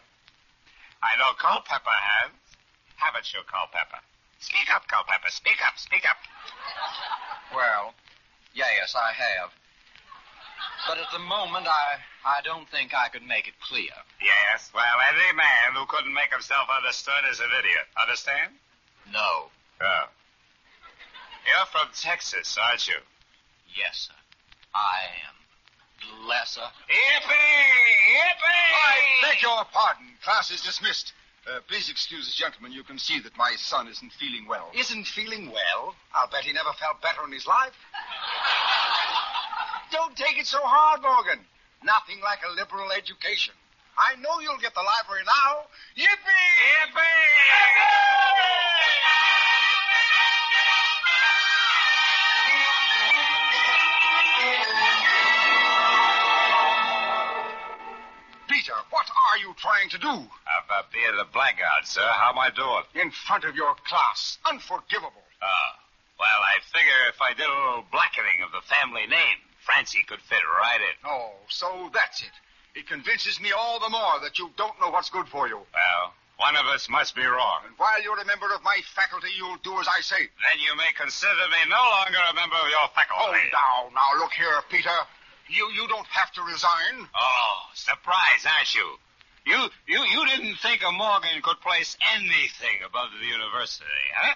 I 1.03 1.13
know 1.19 1.35
Culpepper 1.39 1.91
has. 1.95 2.31
Haven't 2.97 3.31
you, 3.33 3.41
Culpepper? 3.47 4.03
Speak 4.41 4.67
up, 4.75 4.87
Culpepper. 4.91 5.31
Speak 5.31 5.59
up, 5.67 5.79
speak 5.79 6.03
up. 6.09 6.19
Well, 7.55 7.95
yes, 8.55 8.95
I 8.95 9.13
have. 9.15 9.51
But 10.87 10.99
at 10.99 11.11
the 11.13 11.23
moment, 11.23 11.67
I, 11.67 12.03
I 12.27 12.43
don't 12.43 12.69
think 12.71 12.95
I 12.95 13.09
could 13.09 13.27
make 13.27 13.47
it 13.47 13.55
clear. 13.63 13.95
Yes, 14.23 14.71
well, 14.75 14.99
any 15.15 15.37
man 15.37 15.75
who 15.75 15.87
couldn't 15.87 16.15
make 16.15 16.33
himself 16.33 16.67
understood 16.71 17.23
is 17.31 17.39
an 17.39 17.51
idiot. 17.59 17.87
Understand? 18.01 18.55
No. 19.13 19.51
Oh. 19.83 20.05
You're 21.49 21.65
from 21.73 21.89
Texas, 21.97 22.59
aren't 22.61 22.87
you? 22.87 23.01
Yes, 23.73 24.13
sir. 24.13 24.21
I 24.75 25.01
am. 25.25 26.29
Lesser. 26.29 26.61
Yippee! 26.61 27.25
Yippee! 27.25 28.69
I 28.85 28.97
beg 29.23 29.41
your 29.41 29.65
pardon. 29.73 30.13
Class 30.23 30.51
is 30.51 30.61
dismissed. 30.61 31.15
Uh, 31.49 31.61
please 31.67 31.89
excuse 31.89 32.27
this 32.27 32.35
gentleman. 32.35 32.73
You 32.73 32.85
can 32.85 32.99
see 32.99 33.19
that 33.21 33.35
my 33.39 33.55
son 33.57 33.89
isn't 33.89 34.13
feeling 34.21 34.47
well. 34.47 34.69
Isn't 34.77 35.07
feeling 35.07 35.51
well? 35.51 35.95
I'll 36.13 36.29
bet 36.29 36.45
he 36.45 36.53
never 36.53 36.73
felt 36.77 37.01
better 37.01 37.25
in 37.25 37.33
his 37.33 37.47
life. 37.47 37.73
Don't 39.91 40.15
take 40.17 40.39
it 40.39 40.47
so 40.47 40.61
hard, 40.61 41.01
Morgan. 41.01 41.47
Nothing 41.83 42.21
like 42.21 42.41
a 42.45 42.53
liberal 42.53 42.93
education. 42.93 43.55
I 43.97 44.17
know 44.21 44.41
you'll 44.41 44.61
get 44.61 44.75
the 44.75 44.85
library 44.85 45.25
now. 45.25 45.65
Yippee! 45.97 46.93
Peter, 46.93 48.08
do? 60.17 60.25
Uh, 60.25 60.83
being 60.93 61.17
a 61.21 61.25
blackguard, 61.33 61.85
sir. 61.85 62.05
How 62.05 62.31
am 62.33 62.39
I 62.39 62.51
doing? 62.51 62.85
In 63.05 63.11
front 63.11 63.45
of 63.45 63.57
your 63.57 63.75
class. 63.85 64.39
Unforgivable. 64.49 65.25
Ah, 65.43 65.71
well, 66.19 66.41
I 66.45 66.61
figure 66.73 67.01
if 67.13 67.21
I 67.21 67.33
did 67.35 67.47
a 67.47 67.53
little 67.53 67.85
blackening 67.93 68.43
of 68.45 68.51
the 68.53 68.63
family 68.67 69.07
name, 69.07 69.39
Francey 69.65 70.03
could 70.07 70.21
fit 70.23 70.43
right 70.61 70.81
in. 70.81 70.97
Oh, 71.09 71.33
so 71.49 71.91
that's 71.93 72.23
it. 72.23 72.35
It 72.75 72.87
convinces 72.87 73.41
me 73.41 73.51
all 73.53 73.81
the 73.81 73.89
more 73.89 74.21
that 74.23 74.39
you 74.39 74.51
don't 74.57 74.79
know 74.81 74.91
what's 74.91 75.11
good 75.11 75.27
for 75.29 75.49
you. 75.49 75.59
Well, 75.59 76.05
one 76.39 76.55
of 76.57 76.67
us 76.71 76.89
must 76.89 77.15
be 77.17 77.25
wrong. 77.27 77.67
And 77.67 77.75
while 77.79 78.01
you're 78.03 78.19
a 78.19 78.25
member 78.25 78.47
of 78.55 78.63
my 78.63 78.79
faculty, 78.95 79.29
you'll 79.37 79.59
do 79.67 79.75
as 79.81 79.89
I 79.89 80.01
say. 80.01 80.21
Then 80.21 80.59
you 80.63 80.77
may 80.77 80.91
consider 80.95 81.45
me 81.51 81.61
no 81.69 81.83
longer 81.99 82.19
a 82.31 82.35
member 82.35 82.55
of 82.57 82.69
your 82.71 82.87
Oh, 82.87 82.95
faculty. 82.95 83.43
now, 83.51 83.91
now, 83.95 84.11
look 84.21 84.33
here, 84.33 84.55
Peter. 84.71 84.95
You, 85.49 85.71
you 85.75 85.89
don't 85.89 86.07
have 86.07 86.31
to 86.39 86.43
resign. 86.43 87.09
Oh, 87.17 87.57
surprise, 87.75 88.45
aren't 88.47 88.75
you? 88.75 88.87
You, 89.49 89.69
you, 89.89 90.01
you 90.05 90.27
didn't 90.29 90.57
think 90.61 90.83
a 90.85 90.93
Morgan 90.93 91.41
could 91.43 91.57
place 91.65 91.97
anything 92.15 92.85
above 92.85 93.09
the 93.19 93.25
university, 93.27 94.05
huh? 94.13 94.35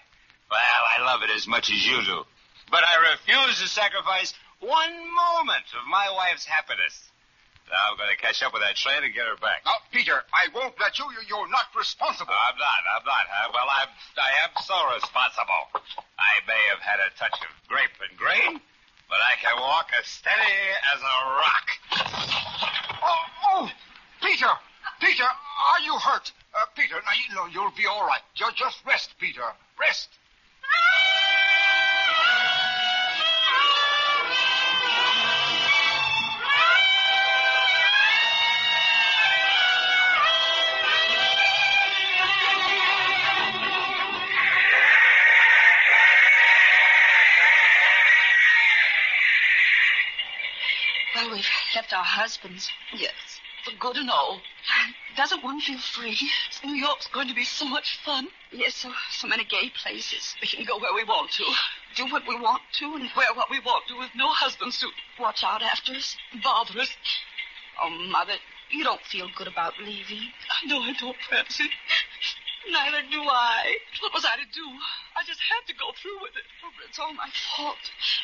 Well, 0.50 0.82
I 0.96 1.04
love 1.04 1.20
it 1.22 1.30
as 1.36 1.46
much 1.46 1.68
as 1.70 1.84
you 1.86 2.00
do. 2.04 2.24
But 2.70 2.80
I 2.88 3.12
refuse 3.12 3.60
to 3.60 3.68
sacrifice 3.68 4.32
one 4.60 4.94
moment 5.12 5.68
of 5.76 5.84
my 5.90 6.08
wife's 6.16 6.46
happiness. 6.48 6.96
Now 7.68 7.92
I'm 7.92 7.96
going 8.00 8.08
to 8.08 8.16
catch 8.16 8.40
up 8.42 8.52
with 8.56 8.62
that 8.64 8.76
train 8.76 9.04
and 9.04 9.12
get 9.12 9.28
her 9.28 9.36
back. 9.36 9.64
Now, 9.68 9.80
Peter, 9.92 10.16
I 10.32 10.48
won't 10.56 10.76
let 10.80 10.96
you. 10.98 11.04
You- 11.12 11.28
You're 11.28 11.48
not 11.52 11.68
responsible. 11.76 12.32
I'm 12.32 12.56
not. 12.56 12.80
I'm 12.96 13.04
not. 13.04 13.24
Huh? 13.28 13.48
Well, 13.52 13.68
I'm, 13.68 13.88
I 14.16 14.30
am 14.48 14.52
so 14.64 14.76
responsible. 14.96 15.62
I 16.16 16.40
may 16.48 16.62
have 16.72 16.80
had 16.80 17.00
a 17.04 17.12
touch 17.20 17.36
of 17.44 17.52
grape 17.68 17.96
and 18.00 18.16
grain, 18.16 18.60
but 19.08 19.20
I 19.20 19.36
can 19.40 19.56
walk 19.60 19.88
as 20.00 20.08
steady 20.08 20.56
as 20.96 21.00
a 21.04 21.16
rock. 21.36 21.66
Oh, 23.04 23.24
oh, 23.52 23.70
Peter, 24.22 24.52
Peter, 25.02 25.24
are 25.24 25.80
you 25.80 25.98
hurt? 25.98 26.30
Uh, 26.54 26.64
Peter, 26.76 26.94
now 26.94 27.10
you 27.28 27.34
know 27.34 27.46
you'll 27.46 27.76
be 27.76 27.86
all 27.86 28.06
right. 28.06 28.20
Just, 28.34 28.56
just 28.56 28.86
rest, 28.86 29.10
Peter. 29.18 29.42
Rest. 29.80 30.08
Well, 51.16 51.32
we've 51.32 51.44
left 51.74 51.92
our 51.92 52.04
husbands. 52.04 52.70
Yes, 52.94 53.31
for 53.64 53.72
good 53.78 53.96
and 53.96 54.10
all. 54.10 54.40
Doesn't 55.16 55.42
one 55.44 55.60
feel 55.60 55.78
free? 55.78 56.16
New 56.64 56.74
York's 56.74 57.06
going 57.08 57.28
to 57.28 57.34
be 57.34 57.44
so 57.44 57.64
much 57.66 57.98
fun. 58.04 58.28
Yes, 58.50 58.74
so, 58.76 58.90
so 59.10 59.28
many 59.28 59.44
gay 59.44 59.70
places. 59.82 60.34
We 60.40 60.48
can 60.48 60.64
go 60.64 60.78
where 60.78 60.94
we 60.94 61.04
want 61.04 61.30
to, 61.32 61.44
do 61.96 62.10
what 62.10 62.22
we 62.26 62.34
want 62.38 62.62
to, 62.80 62.94
and 62.94 63.08
wear 63.16 63.28
what 63.34 63.50
we 63.50 63.60
want 63.60 63.86
to 63.88 63.98
with 63.98 64.10
no 64.16 64.28
husbands 64.28 64.80
to 64.80 64.88
Watch 65.20 65.44
out 65.44 65.62
after 65.62 65.92
us. 65.92 66.16
bother 66.42 66.80
us. 66.80 66.90
Oh, 67.82 67.90
Mother, 68.10 68.34
you 68.70 68.84
don't 68.84 69.00
feel 69.02 69.28
good 69.36 69.48
about 69.48 69.74
leaving. 69.78 70.22
I 70.62 70.66
know 70.66 70.80
I 70.80 70.92
don't, 70.98 71.16
Francey. 71.28 71.68
Neither 72.70 73.02
do 73.10 73.20
I. 73.20 73.74
What 74.00 74.14
was 74.14 74.24
I 74.24 74.36
to 74.36 74.46
do? 74.54 74.64
I 75.16 75.24
just 75.26 75.40
had 75.50 75.66
to 75.66 75.74
go 75.74 75.90
through 76.00 76.22
with 76.22 76.30
it. 76.38 76.46
Oh, 76.64 76.70
but 76.78 76.86
it's 76.88 76.98
all 76.98 77.12
my 77.12 77.28
fault. 77.56 77.82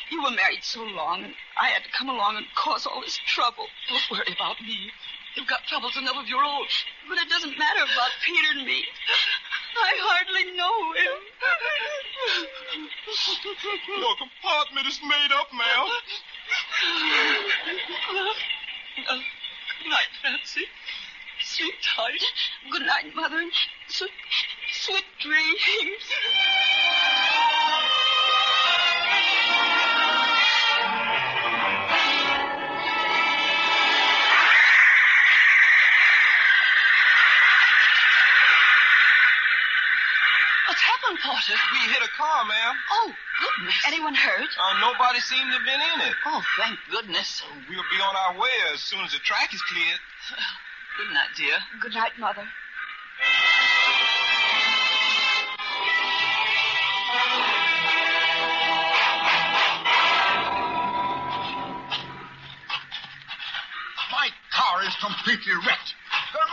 You 0.09 0.23
were 0.23 0.31
married 0.31 0.63
so 0.63 0.81
long, 0.83 1.23
and 1.23 1.33
I 1.59 1.69
had 1.69 1.83
to 1.83 1.91
come 1.91 2.09
along 2.09 2.37
and 2.37 2.45
cause 2.55 2.87
all 2.87 3.01
this 3.01 3.19
trouble. 3.27 3.67
Don't 3.89 4.07
worry 4.17 4.33
about 4.33 4.61
me. 4.61 4.91
You've 5.39 5.47
got 5.47 5.63
troubles 5.71 5.95
enough 5.95 6.17
of 6.17 6.27
your 6.27 6.43
own. 6.43 6.67
But 7.07 7.17
it 7.17 7.29
doesn't 7.29 7.57
matter 7.57 7.83
about 7.87 8.11
Peter 8.27 8.59
and 8.59 8.67
me. 8.67 8.83
I 9.79 9.95
hardly 10.03 10.51
know 10.51 10.91
him. 10.99 11.15
Your 13.87 14.15
compartment 14.19 14.87
is 14.87 14.99
made 15.01 15.31
up, 15.31 15.47
ma'am. 15.55 15.87
Uh, 19.07 19.15
good 19.15 19.89
night, 19.89 20.11
Francey. 20.19 20.67
Sleep 21.41 21.75
tight. 21.95 22.23
Good 22.71 22.85
night, 22.85 23.15
Mother. 23.15 23.41
Sweet, 23.87 24.11
sweet 24.73 25.05
dreams. 25.21 26.03
Porter? 41.17 41.57
We 41.73 41.79
hit 41.93 42.03
a 42.03 42.11
car, 42.17 42.45
ma'am. 42.45 42.75
Oh, 42.91 43.13
goodness. 43.39 43.75
Anyone 43.87 44.15
hurt? 44.15 44.49
Uh, 44.59 44.79
nobody 44.81 45.19
seemed 45.19 45.49
to 45.51 45.57
have 45.57 45.65
been 45.65 45.81
in 45.81 45.99
it. 46.07 46.15
Oh, 46.25 46.41
thank 46.57 46.77
goodness. 46.91 47.41
We'll 47.69 47.89
be 47.89 48.01
on 48.01 48.15
our 48.15 48.39
way 48.39 48.53
as 48.73 48.81
soon 48.81 49.01
as 49.01 49.11
the 49.11 49.19
track 49.19 49.53
is 49.53 49.61
cleared. 49.63 49.99
Good 50.97 51.13
night, 51.13 51.31
dear. 51.37 51.57
Good 51.81 51.93
night, 51.93 52.11
Mother. 52.19 52.43
My 64.11 64.29
car 64.51 64.83
is 64.83 64.95
completely 65.01 65.53
wrecked. 65.65 65.95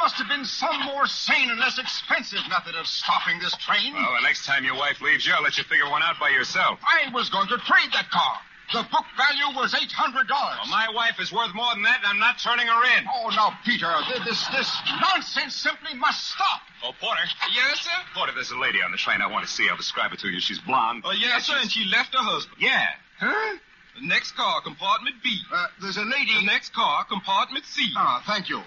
There 0.07 0.15
must 0.15 0.23
have 0.23 0.39
been 0.39 0.47
some 0.47 0.85
more 0.85 1.09
sane 1.09 1.51
and 1.51 1.59
less 1.59 1.81
expensive 1.81 2.39
method 2.49 2.77
of 2.77 2.87
stopping 2.87 3.41
this 3.41 3.57
train. 3.57 3.93
Well, 3.93 4.15
the 4.15 4.23
next 4.23 4.47
time 4.47 4.63
your 4.63 4.77
wife 4.77 5.01
leaves 5.01 5.27
you, 5.27 5.33
I'll 5.35 5.43
let 5.43 5.59
you 5.59 5.65
figure 5.65 5.91
one 5.91 6.01
out 6.01 6.15
by 6.21 6.29
yourself. 6.29 6.79
I 6.87 7.11
was 7.13 7.29
going 7.29 7.49
to 7.49 7.59
trade 7.59 7.91
that 7.91 8.09
car. 8.15 8.39
The 8.73 8.87
book 8.87 9.03
value 9.19 9.59
was 9.59 9.75
$800. 9.75 10.31
Well, 10.31 10.71
my 10.71 10.87
wife 10.95 11.19
is 11.19 11.33
worth 11.33 11.53
more 11.57 11.75
than 11.75 11.83
that, 11.83 11.99
and 12.05 12.07
I'm 12.07 12.21
not 12.21 12.39
turning 12.39 12.69
her 12.69 12.85
in. 12.97 13.05
Oh, 13.19 13.35
now, 13.35 13.59
Peter, 13.65 13.91
this, 14.23 14.47
this 14.55 14.71
nonsense 15.03 15.57
simply 15.57 15.99
must 15.99 16.23
stop. 16.31 16.63
Oh, 16.85 16.93
Porter. 17.01 17.27
Yes, 17.53 17.81
sir? 17.81 17.91
Porter, 18.15 18.31
there's 18.33 18.53
a 18.53 18.59
lady 18.59 18.79
on 18.87 18.93
the 18.93 18.99
train 18.99 19.21
I 19.21 19.27
want 19.27 19.45
to 19.45 19.51
see. 19.51 19.67
I'll 19.69 19.77
describe 19.77 20.13
her 20.13 20.17
to 20.19 20.29
you. 20.29 20.39
She's 20.39 20.61
blonde. 20.61 21.03
Oh, 21.05 21.11
yes, 21.11 21.47
sir, 21.47 21.59
and 21.61 21.69
she 21.69 21.85
left 21.87 22.15
her 22.15 22.23
husband. 22.23 22.59
Yeah. 22.61 22.87
Huh? 23.19 23.59
The 23.99 24.07
next 24.07 24.37
car, 24.37 24.61
compartment 24.61 25.17
B. 25.25 25.37
Uh, 25.53 25.67
there's 25.83 25.97
a 25.97 26.07
lady. 26.07 26.31
The 26.39 26.47
next 26.47 26.73
car, 26.75 27.05
compartment 27.07 27.65
C. 27.67 27.91
Ah, 27.97 28.23
thank 28.25 28.49
you. 28.49 28.63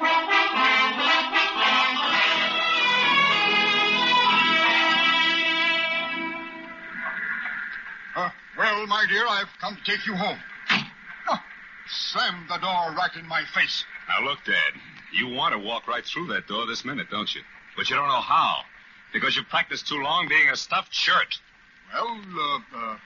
Uh, 0.00 0.04
well, 8.56 8.86
my 8.86 9.04
dear, 9.08 9.26
I've 9.26 9.48
come 9.60 9.76
to 9.76 9.82
take 9.90 10.06
you 10.06 10.14
home. 10.14 10.38
Oh, 11.28 11.38
slam 11.88 12.46
the 12.48 12.58
door 12.58 12.94
right 12.96 13.10
in 13.16 13.26
my 13.26 13.42
face. 13.52 13.84
Now, 14.08 14.24
look, 14.24 14.38
Dad. 14.44 14.54
You 15.12 15.28
want 15.28 15.52
to 15.54 15.58
walk 15.58 15.88
right 15.88 16.04
through 16.04 16.28
that 16.28 16.46
door 16.46 16.66
this 16.66 16.84
minute, 16.84 17.10
don't 17.10 17.34
you? 17.34 17.40
But 17.76 17.90
you 17.90 17.96
don't 17.96 18.06
know 18.08 18.20
how. 18.20 18.58
Because 19.12 19.34
you 19.36 19.42
practiced 19.42 19.88
too 19.88 20.00
long 20.00 20.28
being 20.28 20.48
a 20.50 20.56
stuffed 20.56 20.94
shirt. 20.94 21.40
Well, 21.92 22.20
uh, 22.36 22.58
uh, 22.76 22.98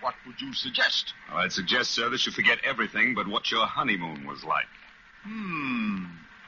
what 0.00 0.14
would 0.26 0.40
you 0.40 0.52
suggest? 0.52 1.12
Well, 1.28 1.38
I'd 1.38 1.52
suggest, 1.52 1.90
sir, 1.92 2.08
that 2.10 2.24
you 2.24 2.30
forget 2.30 2.58
everything 2.62 3.14
but 3.16 3.26
what 3.26 3.50
your 3.50 3.66
honeymoon 3.66 4.26
was 4.26 4.44
like. 4.44 4.66
Hmm. 5.24 6.04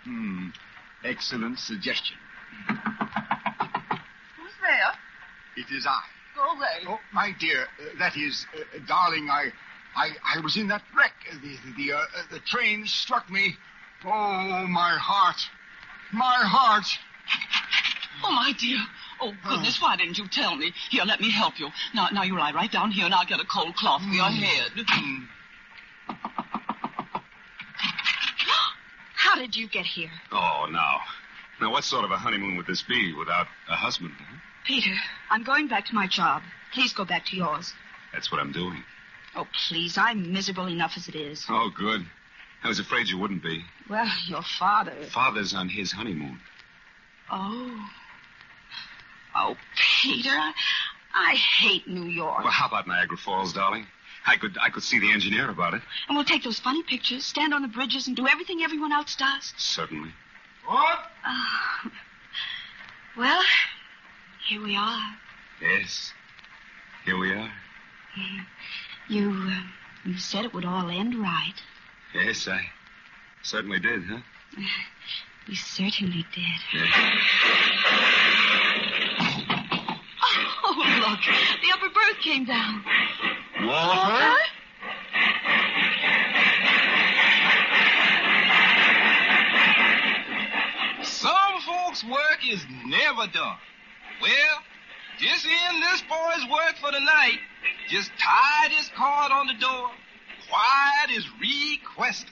Hmm. 0.09 0.49
Excellent 1.05 1.59
suggestion. 1.59 2.17
Who's 2.67 4.57
there? 4.63 4.95
It 5.57 5.71
is 5.71 5.87
I. 5.87 6.01
Go 6.35 6.53
away. 6.57 6.87
Oh, 6.89 6.99
my 7.13 7.33
dear, 7.39 7.63
uh, 7.63 7.99
that 7.99 8.17
is, 8.17 8.47
uh, 8.57 8.79
darling, 8.87 9.29
I, 9.31 9.53
I, 9.95 10.11
I 10.37 10.41
was 10.41 10.57
in 10.57 10.69
that 10.69 10.83
wreck. 10.97 11.13
Uh, 11.31 11.35
The, 11.43 11.57
the, 11.67 11.73
the, 11.77 11.93
uh, 11.93 11.99
uh, 11.99 12.23
the 12.31 12.41
train 12.41 12.87
struck 12.87 13.31
me. 13.31 13.57
Oh, 14.05 14.67
my 14.67 14.97
heart. 14.99 15.37
My 16.13 16.39
heart. 16.41 16.87
Oh, 18.25 18.33
my 18.33 18.53
dear. 18.59 18.79
Oh, 19.21 19.33
goodness, 19.47 19.79
why 19.83 19.97
didn't 19.97 20.17
you 20.17 20.27
tell 20.29 20.57
me? 20.57 20.73
Here, 20.91 21.05
let 21.05 21.21
me 21.21 21.31
help 21.31 21.59
you. 21.59 21.69
Now, 21.95 22.09
now 22.13 22.23
you 22.23 22.39
lie 22.39 22.53
right 22.53 22.71
down 22.71 22.93
here, 22.93 23.05
and 23.05 23.15
I'll 23.15 23.27
get 23.27 23.41
a 23.41 23.45
cold 23.45 23.75
cloth 23.77 24.03
for 24.03 24.09
your 24.09 24.31
head. 24.31 24.71
How 29.39 29.43
did 29.45 29.55
you 29.55 29.69
get 29.69 29.87
here? 29.87 30.11
Oh, 30.33 30.67
now. 30.69 30.99
Now, 31.61 31.71
what 31.71 31.85
sort 31.85 32.05
of 32.05 32.11
a 32.11 32.17
honeymoon 32.17 32.57
would 32.57 32.67
this 32.67 32.83
be 32.83 33.15
without 33.15 33.47
a 33.71 33.77
husband? 33.77 34.11
huh? 34.19 34.37
Peter, 34.67 34.91
I'm 35.31 35.45
going 35.45 35.69
back 35.69 35.87
to 35.87 35.95
my 35.95 36.09
job. 36.09 36.43
Please 36.75 36.93
go 36.93 37.05
back 37.05 37.25
to 37.27 37.37
yours. 37.37 37.73
That's 38.13 38.33
what 38.33 38.41
I'm 38.41 38.51
doing. 38.51 38.83
Oh, 39.37 39.47
please, 39.69 39.97
I'm 39.97 40.33
miserable 40.33 40.67
enough 40.67 40.95
as 40.97 41.07
it 41.07 41.15
is. 41.15 41.47
Oh, 41.49 41.71
good. 41.73 42.05
I 42.65 42.69
was 42.69 42.81
afraid 42.81 43.07
you 43.07 43.17
wouldn't 43.17 43.45
be. 43.45 43.63
Well, 43.89 44.11
your 44.27 44.43
father. 44.43 44.97
Father's 45.15 45.55
on 45.55 45.69
his 45.69 45.93
honeymoon. 45.93 46.41
Oh. 47.31 47.89
Oh, 49.37 49.55
Peter, 50.03 50.31
I, 50.31 50.53
I 51.15 51.35
hate 51.37 51.87
New 51.87 52.07
York. 52.07 52.43
Well, 52.43 52.51
how 52.51 52.67
about 52.67 52.89
Niagara 52.89 53.17
Falls, 53.17 53.53
darling? 53.53 53.87
I 54.27 54.37
could 54.37 54.59
I 54.61 54.69
could 54.71 54.83
see 54.83 54.99
the 54.99 55.11
engineer 55.11 55.49
about 55.51 55.75
it. 55.75 55.83
And 56.09 56.17
we'll 56.17 56.25
take 56.25 56.45
those 56.45 56.59
funny 56.59 56.83
pictures, 56.83 57.25
stand 57.25 57.55
on 57.55 57.63
the 57.63 57.69
bridges, 57.69 58.07
and 58.07 58.17
do 58.17 58.27
everything 58.29 58.63
everyone 58.63 58.93
else 58.93 59.17
does. 59.17 59.53
Certainly. 59.57 60.11
What? 60.67 60.99
Oh. 61.27 61.91
Well, 63.17 63.43
here 64.49 64.63
we 64.63 64.77
are. 64.77 65.01
Yes. 65.61 66.13
Here 67.05 67.19
we 67.19 67.33
are. 67.33 67.51
You, 69.09 69.31
uh, 69.31 69.61
you 70.05 70.19
said 70.19 70.45
it 70.45 70.53
would 70.55 70.65
all 70.65 70.91
end 70.91 71.15
right. 71.15 71.55
Yes, 72.15 72.47
I 72.47 72.61
certainly 73.43 73.81
did, 73.81 74.05
huh? 74.05 74.19
You 75.47 75.55
certainly 75.55 76.25
did. 76.35 76.61
Oh, 80.65 80.75
look. 81.09 81.21
The 81.63 81.73
upper 81.73 81.89
berth 81.89 82.21
came 82.23 82.45
down. 82.45 82.85
Walter? 83.61 84.37
Some 91.03 91.61
folks' 91.67 92.05
work 92.05 92.39
is 92.49 92.65
never 92.87 93.27
done. 93.33 93.57
Well, 94.23 94.63
this 95.21 95.45
end 95.45 95.83
this 95.83 96.03
boy's 96.03 96.49
work 96.51 96.77
for 96.81 96.93
the 96.93 97.01
night. 97.01 97.39
Just 97.89 98.11
tied 98.19 98.71
his 98.71 98.89
card 98.97 99.33
on 99.33 99.49
the 99.49 99.55
door. 99.55 99.91
Quiet 100.49 101.11
is 101.17 101.27
requested 101.41 102.31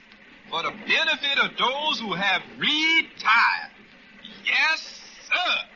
for 0.49 0.63
the 0.63 0.71
benefit 0.71 1.39
of 1.43 1.57
those 1.59 1.99
who 2.01 2.13
have 2.13 2.43
retired. 2.59 3.73
Yes, 4.45 5.01
sir. 5.27 5.67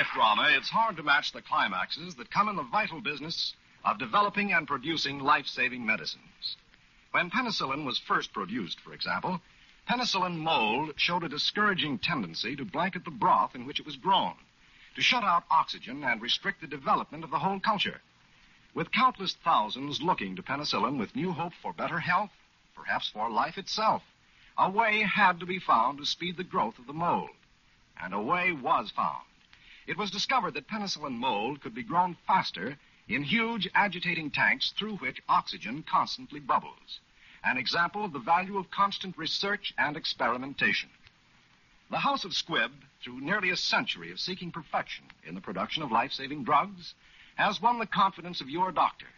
Life 0.00 0.14
drama, 0.14 0.48
it's 0.56 0.70
hard 0.70 0.96
to 0.96 1.02
match 1.02 1.30
the 1.30 1.42
climaxes 1.42 2.14
that 2.14 2.30
come 2.30 2.48
in 2.48 2.56
the 2.56 2.62
vital 2.62 3.02
business 3.02 3.54
of 3.84 3.98
developing 3.98 4.50
and 4.50 4.66
producing 4.66 5.18
life 5.18 5.46
saving 5.46 5.84
medicines. 5.84 6.56
When 7.10 7.28
penicillin 7.28 7.84
was 7.84 7.98
first 7.98 8.32
produced, 8.32 8.80
for 8.80 8.94
example, 8.94 9.42
penicillin 9.86 10.38
mold 10.38 10.94
showed 10.96 11.22
a 11.22 11.28
discouraging 11.28 11.98
tendency 11.98 12.56
to 12.56 12.64
blanket 12.64 13.04
the 13.04 13.10
broth 13.10 13.54
in 13.54 13.66
which 13.66 13.78
it 13.78 13.84
was 13.84 13.96
grown, 13.96 14.36
to 14.94 15.02
shut 15.02 15.22
out 15.22 15.44
oxygen 15.50 16.02
and 16.02 16.22
restrict 16.22 16.62
the 16.62 16.66
development 16.66 17.22
of 17.22 17.30
the 17.30 17.40
whole 17.40 17.60
culture. 17.60 18.00
With 18.72 18.92
countless 18.92 19.36
thousands 19.44 20.00
looking 20.00 20.34
to 20.36 20.42
penicillin 20.42 20.98
with 20.98 21.14
new 21.14 21.32
hope 21.32 21.52
for 21.60 21.74
better 21.74 22.00
health, 22.00 22.30
perhaps 22.74 23.10
for 23.10 23.28
life 23.28 23.58
itself, 23.58 24.02
a 24.56 24.70
way 24.70 25.02
had 25.02 25.40
to 25.40 25.44
be 25.44 25.58
found 25.58 25.98
to 25.98 26.06
speed 26.06 26.38
the 26.38 26.42
growth 26.42 26.78
of 26.78 26.86
the 26.86 26.94
mold. 26.94 27.28
And 28.02 28.14
a 28.14 28.22
way 28.22 28.52
was 28.52 28.90
found. 28.92 29.24
It 29.86 29.96
was 29.96 30.10
discovered 30.10 30.54
that 30.54 30.68
penicillin 30.68 31.16
mold 31.18 31.60
could 31.60 31.74
be 31.74 31.82
grown 31.82 32.16
faster 32.26 32.78
in 33.08 33.22
huge 33.24 33.68
agitating 33.74 34.30
tanks 34.30 34.72
through 34.72 34.96
which 34.96 35.22
oxygen 35.28 35.82
constantly 35.82 36.38
bubbles. 36.38 37.00
An 37.42 37.56
example 37.56 38.04
of 38.04 38.12
the 38.12 38.18
value 38.18 38.58
of 38.58 38.70
constant 38.70 39.16
research 39.16 39.72
and 39.78 39.96
experimentation. 39.96 40.90
The 41.90 41.98
House 41.98 42.24
of 42.24 42.32
Squibb, 42.32 42.70
through 43.02 43.20
nearly 43.20 43.50
a 43.50 43.56
century 43.56 44.12
of 44.12 44.20
seeking 44.20 44.52
perfection 44.52 45.06
in 45.24 45.34
the 45.34 45.40
production 45.40 45.82
of 45.82 45.90
life 45.90 46.12
saving 46.12 46.44
drugs, 46.44 46.94
has 47.34 47.60
won 47.60 47.78
the 47.78 47.86
confidence 47.86 48.40
of 48.40 48.50
your 48.50 48.70
doctor. 48.70 49.08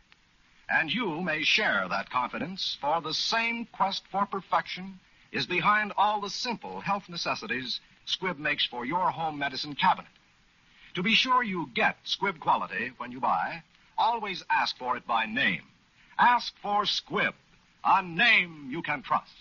And 0.71 0.91
you 0.91 1.21
may 1.21 1.43
share 1.43 1.87
that 1.89 2.09
confidence, 2.09 2.79
for 2.81 3.03
the 3.03 3.13
same 3.13 3.67
quest 3.67 4.05
for 4.11 4.25
perfection 4.25 5.01
is 5.33 5.45
behind 5.45 5.93
all 5.97 6.21
the 6.21 6.31
simple 6.31 6.81
health 6.81 7.09
necessities 7.09 7.81
Squibb 8.07 8.39
makes 8.39 8.65
for 8.65 8.87
your 8.87 9.11
home 9.11 9.39
medicine 9.39 9.75
cabinet. 9.75 10.11
To 10.95 11.03
be 11.03 11.15
sure 11.15 11.43
you 11.43 11.71
get 11.75 11.97
Squibb 12.05 12.39
quality 12.39 12.93
when 12.99 13.13
you 13.13 13.21
buy, 13.21 13.63
always 13.97 14.45
ask 14.51 14.77
for 14.77 14.97
it 14.97 15.07
by 15.07 15.25
name. 15.25 15.63
Ask 16.19 16.53
for 16.61 16.85
Squibb, 16.85 17.33
a 17.83 18.03
name 18.03 18.69
you 18.71 18.83
can 18.83 19.03
trust. 19.03 19.33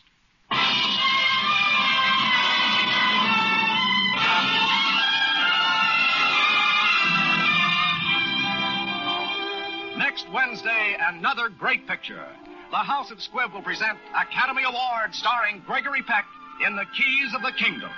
Next 9.98 10.32
Wednesday, 10.32 10.96
another 11.02 11.50
great 11.50 11.86
picture. 11.86 12.26
The 12.72 12.78
House 12.78 13.12
of 13.12 13.18
Squibb 13.18 13.54
will 13.54 13.62
present 13.62 13.98
Academy 14.16 14.64
Award 14.64 15.14
starring 15.14 15.62
Gregory 15.68 16.02
Peck 16.02 16.26
in 16.66 16.78
The 16.78 16.86
Keys 16.96 17.34
of 17.36 17.42
the 17.42 17.52
Kingdom. 17.52 17.92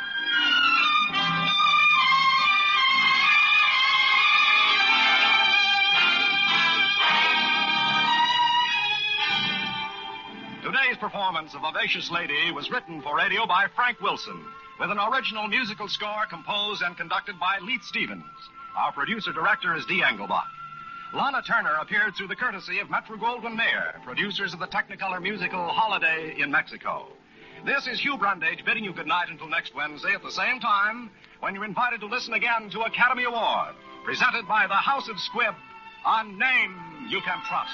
Today's 10.94 11.10
performance 11.10 11.56
of 11.56 11.62
Vivacious 11.62 12.12
Lady 12.12 12.52
was 12.52 12.70
written 12.70 13.02
for 13.02 13.18
radio 13.18 13.48
by 13.48 13.66
Frank 13.76 14.00
Wilson, 14.00 14.46
with 14.80 14.92
an 14.92 15.00
original 15.00 15.48
musical 15.48 15.88
score 15.88 16.28
composed 16.30 16.84
and 16.84 16.96
conducted 16.96 17.40
by 17.40 17.58
Leith 17.64 17.82
Stevens. 17.82 18.22
Our 18.78 18.92
producer 18.92 19.34
director 19.34 19.76
is 19.76 19.88
Dee 19.88 20.04
Engelbach. 20.04 20.46
Lana 21.12 21.42
Turner 21.42 21.78
appeared 21.82 22.14
through 22.14 22.28
the 22.28 22.36
courtesy 22.36 22.78
of 22.78 22.92
Metro 22.92 23.18
Goldwyn 23.18 23.56
Mayer, 23.56 23.96
producers 24.04 24.54
of 24.54 24.60
the 24.60 24.68
Technicolor 24.68 25.20
musical 25.20 25.68
Holiday 25.68 26.36
in 26.38 26.52
Mexico. 26.52 27.08
This 27.66 27.88
is 27.88 28.00
Hugh 28.00 28.20
Brundage 28.20 28.64
bidding 28.64 28.84
you 28.84 28.94
good 28.94 29.08
night 29.08 29.30
until 29.30 29.50
next 29.50 29.74
Wednesday 29.74 30.14
at 30.14 30.22
the 30.22 30.32
same 30.32 30.60
time 30.60 31.10
when 31.40 31.56
you're 31.56 31.66
invited 31.66 32.02
to 32.02 32.06
listen 32.06 32.36
again 32.36 32.70
to 32.70 32.82
Academy 32.82 33.24
Award, 33.24 33.74
presented 34.06 34.48
by 34.48 34.68
the 34.68 34.76
House 34.76 35.10
of 35.10 35.16
Squibb 35.16 35.56
a 36.06 36.24
Name 36.24 37.08
You 37.10 37.20
Can 37.22 37.42
Trust. 37.48 37.74